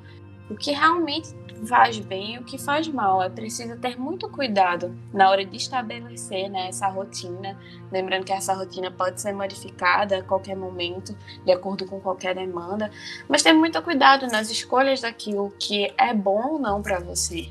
o 0.51 0.55
que 0.57 0.73
realmente 0.73 1.35
faz 1.67 1.99
bem 1.99 2.35
e 2.35 2.39
o 2.39 2.45
que 2.45 2.59
faz 2.59 2.89
mal. 2.89 3.23
É 3.23 3.29
preciso 3.29 3.77
ter 3.77 3.99
muito 3.99 4.29
cuidado 4.29 4.95
na 5.13 5.31
hora 5.31 5.45
de 5.45 5.57
estabelecer 5.57 6.49
né, 6.51 6.69
essa 6.69 6.89
rotina. 6.89 7.59
Lembrando 7.91 8.25
que 8.25 8.33
essa 8.33 8.55
rotina 8.55 8.91
pode 8.91 9.21
ser 9.21 9.33
modificada 9.33 10.19
a 10.19 10.23
qualquer 10.23 10.57
momento, 10.57 11.17
de 11.45 11.53
acordo 11.53 11.87
com 11.87 12.01
qualquer 12.01 12.35
demanda. 12.35 12.91
Mas 13.29 13.43
ter 13.43 13.53
muito 13.53 13.81
cuidado 13.83 14.27
nas 14.27 14.51
escolhas 14.51 15.01
daquilo 15.01 15.53
que 15.59 15.93
é 15.97 16.13
bom 16.13 16.53
ou 16.53 16.59
não 16.59 16.83
para 16.83 16.99
você. 16.99 17.51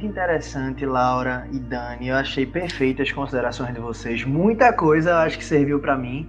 Muito 0.00 0.12
interessante, 0.12 0.86
Laura 0.86 1.46
e 1.52 1.58
Dani. 1.58 2.08
Eu 2.08 2.16
achei 2.16 2.46
perfeitas 2.46 3.08
as 3.08 3.12
considerações 3.12 3.74
de 3.74 3.80
vocês. 3.82 4.24
Muita 4.24 4.72
coisa 4.72 5.10
eu 5.10 5.16
acho 5.16 5.36
que 5.36 5.44
serviu 5.44 5.78
para 5.78 5.94
mim 5.94 6.26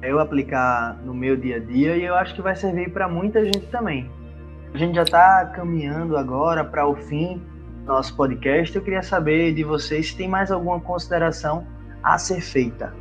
eu 0.00 0.20
aplicar 0.20 0.96
no 1.04 1.12
meu 1.12 1.36
dia 1.36 1.56
a 1.56 1.58
dia 1.58 1.96
e 1.96 2.04
eu 2.04 2.14
acho 2.14 2.36
que 2.36 2.40
vai 2.40 2.54
servir 2.54 2.92
para 2.92 3.08
muita 3.08 3.44
gente 3.44 3.66
também. 3.66 4.08
A 4.72 4.78
gente 4.78 4.94
já 4.94 5.02
está 5.02 5.44
caminhando 5.46 6.16
agora 6.16 6.62
para 6.64 6.86
o 6.86 6.94
fim 6.94 7.42
do 7.80 7.86
nosso 7.86 8.14
podcast. 8.14 8.76
Eu 8.76 8.82
queria 8.82 9.02
saber 9.02 9.52
de 9.52 9.64
vocês 9.64 10.10
se 10.10 10.16
tem 10.16 10.28
mais 10.28 10.52
alguma 10.52 10.78
consideração 10.78 11.66
a 12.00 12.16
ser 12.16 12.40
feita. 12.40 12.94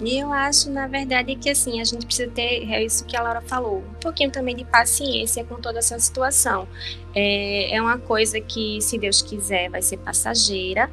E 0.00 0.18
eu 0.18 0.32
acho, 0.32 0.70
na 0.70 0.86
verdade, 0.86 1.36
que 1.36 1.50
assim, 1.50 1.80
a 1.80 1.84
gente 1.84 2.06
precisa 2.06 2.30
ter, 2.30 2.70
é 2.70 2.82
isso 2.82 3.04
que 3.04 3.16
a 3.16 3.22
Laura 3.22 3.42
falou, 3.42 3.78
um 3.78 4.00
pouquinho 4.00 4.30
também 4.30 4.56
de 4.56 4.64
paciência 4.64 5.44
com 5.44 5.56
toda 5.56 5.78
essa 5.78 5.98
situação. 5.98 6.66
É, 7.14 7.76
é 7.76 7.82
uma 7.82 7.98
coisa 7.98 8.40
que, 8.40 8.80
se 8.80 8.96
Deus 8.96 9.20
quiser, 9.20 9.68
vai 9.68 9.82
ser 9.82 9.98
passageira. 9.98 10.90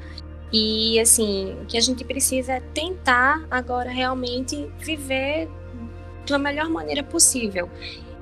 E 0.52 1.00
assim, 1.00 1.56
o 1.62 1.66
que 1.66 1.78
a 1.78 1.82
gente 1.82 2.04
precisa 2.04 2.54
é 2.54 2.60
tentar 2.60 3.46
agora 3.50 3.90
realmente 3.90 4.70
viver 4.80 5.50
da 6.26 6.38
melhor 6.38 6.70
maneira 6.70 7.04
possível. 7.04 7.70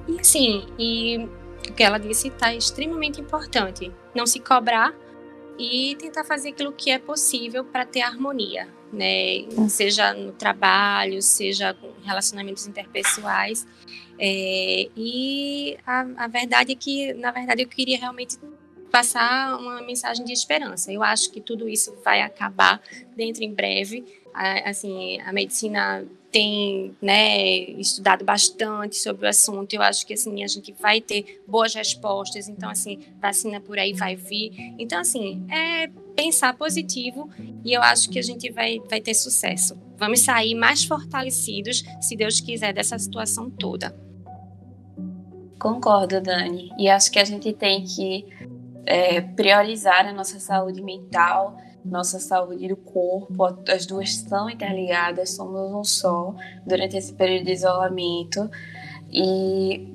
E 0.07 0.19
assim, 0.19 0.65
e 0.77 1.27
o 1.67 1.73
que 1.73 1.83
ela 1.83 1.97
disse 1.97 2.27
está 2.27 2.53
extremamente 2.53 3.19
importante. 3.19 3.91
Não 4.13 4.27
se 4.27 4.39
cobrar 4.39 4.93
e 5.57 5.95
tentar 5.95 6.23
fazer 6.23 6.49
aquilo 6.49 6.71
que 6.71 6.89
é 6.91 6.99
possível 6.99 7.63
para 7.63 7.85
ter 7.85 8.01
harmonia 8.01 8.67
né? 8.95 9.45
Hum. 9.57 9.69
Seja 9.69 10.13
no 10.13 10.31
trabalho, 10.31 11.21
seja 11.21 11.73
com 11.73 11.91
relacionamentos 12.03 12.65
interpessoais. 12.65 13.67
É, 14.17 14.89
e 14.95 15.77
a, 15.85 16.05
a 16.17 16.27
verdade 16.27 16.71
é 16.71 16.75
que, 16.75 17.13
na 17.13 17.31
verdade, 17.31 17.61
eu 17.61 17.67
queria 17.67 17.97
realmente 17.97 18.37
passar 18.95 19.59
uma 19.59 19.81
mensagem 19.81 20.23
de 20.23 20.31
esperança. 20.31 20.89
Eu 20.89 21.03
acho 21.03 21.29
que 21.29 21.41
tudo 21.41 21.67
isso 21.67 21.93
vai 22.01 22.21
acabar 22.21 22.81
dentro 23.13 23.43
em 23.43 23.53
breve. 23.53 24.05
assim, 24.33 25.19
a 25.19 25.33
medicina 25.33 26.05
tem 26.31 26.95
né, 27.01 27.41
estudado 27.77 28.23
bastante 28.23 28.95
sobre 28.95 29.25
o 29.25 29.29
assunto. 29.29 29.73
Eu 29.73 29.81
acho 29.81 30.07
que 30.07 30.13
assim 30.13 30.45
a 30.45 30.47
gente 30.47 30.73
vai 30.79 31.01
ter 31.01 31.41
boas 31.45 31.75
respostas. 31.75 32.47
Então 32.47 32.69
assim, 32.69 32.99
vacina 33.21 33.59
por 33.59 33.77
aí 33.77 33.91
vai 33.91 34.15
vir. 34.15 34.73
Então 34.79 35.01
assim, 35.01 35.45
é 35.51 35.87
pensar 36.15 36.53
positivo 36.55 37.29
e 37.65 37.73
eu 37.73 37.81
acho 37.81 38.09
que 38.09 38.17
a 38.17 38.23
gente 38.23 38.49
vai, 38.49 38.79
vai 38.89 39.01
ter 39.01 39.13
sucesso. 39.13 39.77
Vamos 39.97 40.21
sair 40.21 40.55
mais 40.55 40.85
fortalecidos, 40.85 41.83
se 41.99 42.15
Deus 42.15 42.39
quiser, 42.39 42.73
dessa 42.73 42.97
situação 42.97 43.49
toda. 43.49 43.93
Concordo, 45.59 46.21
Dani. 46.21 46.71
E 46.77 46.87
acho 46.87 47.11
que 47.11 47.19
a 47.19 47.25
gente 47.25 47.51
tem 47.51 47.83
que 47.83 48.25
é, 48.85 49.21
priorizar 49.21 50.07
a 50.07 50.13
nossa 50.13 50.39
saúde 50.39 50.81
mental 50.81 51.57
nossa 51.85 52.19
saúde 52.19 52.67
do 52.67 52.75
corpo, 52.75 53.43
as 53.69 53.85
duas 53.85 54.09
estão 54.09 54.49
interligadas, 54.49 55.35
somos 55.35 55.71
um 55.71 55.83
só 55.83 56.33
durante 56.65 56.97
esse 56.97 57.13
período 57.13 57.45
de 57.45 57.51
isolamento 57.51 58.49
e 59.11 59.93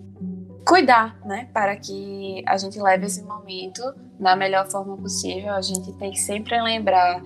cuidar, 0.64 1.18
né, 1.24 1.48
para 1.52 1.76
que 1.76 2.44
a 2.46 2.56
gente 2.56 2.80
leve 2.80 3.06
esse 3.06 3.22
momento 3.22 3.82
da 4.18 4.36
melhor 4.36 4.70
forma 4.70 4.96
possível. 4.96 5.52
A 5.52 5.60
gente 5.60 5.92
tem 5.94 6.12
que 6.12 6.20
sempre 6.20 6.60
lembrar 6.62 7.20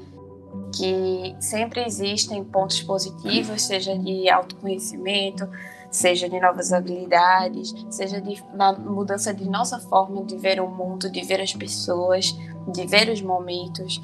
que 0.75 1.37
sempre 1.41 1.85
existem 1.85 2.43
pontos 2.43 2.81
positivos, 2.83 3.63
seja 3.63 3.97
de 3.99 4.31
autoconhecimento, 4.31 5.49
seja 5.95 6.29
de 6.29 6.41
novas 6.41 6.73
habilidades, 6.73 7.73
seja 7.89 8.21
de 8.21 8.43
mudança 8.81 9.33
de 9.33 9.49
nossa 9.49 9.79
forma 9.79 10.25
de 10.25 10.37
ver 10.37 10.61
o 10.61 10.69
mundo, 10.69 11.09
de 11.09 11.23
ver 11.23 11.41
as 11.41 11.55
pessoas, 11.55 12.37
de 12.73 12.85
ver 12.85 13.09
os 13.09 13.23
momentos. 13.23 14.03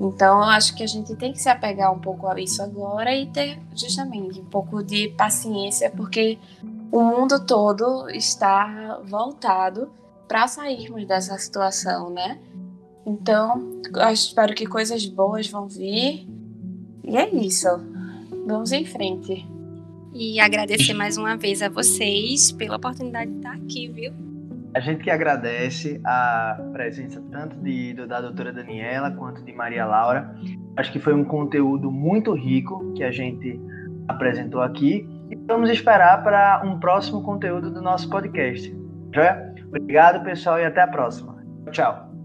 Então, 0.00 0.38
eu 0.38 0.44
acho 0.44 0.74
que 0.74 0.82
a 0.82 0.86
gente 0.86 1.14
tem 1.14 1.32
que 1.32 1.40
se 1.40 1.48
apegar 1.50 1.92
um 1.92 1.98
pouco 1.98 2.26
a 2.26 2.40
isso 2.40 2.62
agora 2.62 3.14
e 3.14 3.26
ter 3.26 3.58
justamente 3.74 4.40
um 4.40 4.46
pouco 4.46 4.82
de 4.82 5.08
paciência, 5.10 5.90
porque 5.90 6.38
o 6.90 7.02
mundo 7.02 7.44
todo 7.44 8.08
está 8.08 8.98
voltado 9.04 9.90
para 10.26 10.48
sairmos 10.48 11.06
dessa 11.06 11.36
situação, 11.36 12.08
né? 12.10 12.38
Então, 13.04 13.80
eu 13.94 14.08
espero 14.08 14.54
que 14.54 14.66
coisas 14.66 15.04
boas 15.06 15.48
vão 15.48 15.68
vir. 15.68 16.26
E 17.04 17.16
é 17.16 17.28
isso. 17.28 17.68
Vamos 18.46 18.72
em 18.72 18.84
frente. 18.84 19.55
E 20.18 20.40
agradecer 20.40 20.94
mais 20.94 21.18
uma 21.18 21.36
vez 21.36 21.60
a 21.60 21.68
vocês 21.68 22.50
pela 22.50 22.76
oportunidade 22.76 23.30
de 23.30 23.36
estar 23.36 23.52
aqui, 23.52 23.88
viu? 23.88 24.12
A 24.74 24.80
gente 24.80 25.04
que 25.04 25.10
agradece 25.10 26.00
a 26.06 26.58
presença 26.72 27.22
tanto 27.30 27.56
de, 27.56 27.92
da 28.06 28.22
doutora 28.22 28.50
Daniela 28.50 29.10
quanto 29.10 29.44
de 29.44 29.52
Maria 29.52 29.84
Laura. 29.84 30.34
Acho 30.74 30.90
que 30.90 30.98
foi 30.98 31.12
um 31.12 31.22
conteúdo 31.22 31.90
muito 31.90 32.32
rico 32.32 32.94
que 32.94 33.04
a 33.04 33.10
gente 33.10 33.60
apresentou 34.08 34.62
aqui. 34.62 35.06
E 35.30 35.36
vamos 35.36 35.68
esperar 35.68 36.22
para 36.24 36.62
um 36.64 36.80
próximo 36.80 37.22
conteúdo 37.22 37.70
do 37.70 37.82
nosso 37.82 38.08
podcast. 38.08 38.74
Já? 39.14 39.52
Obrigado, 39.68 40.24
pessoal, 40.24 40.58
e 40.58 40.64
até 40.64 40.80
a 40.80 40.88
próxima. 40.88 41.36
Tchau. 41.70 42.15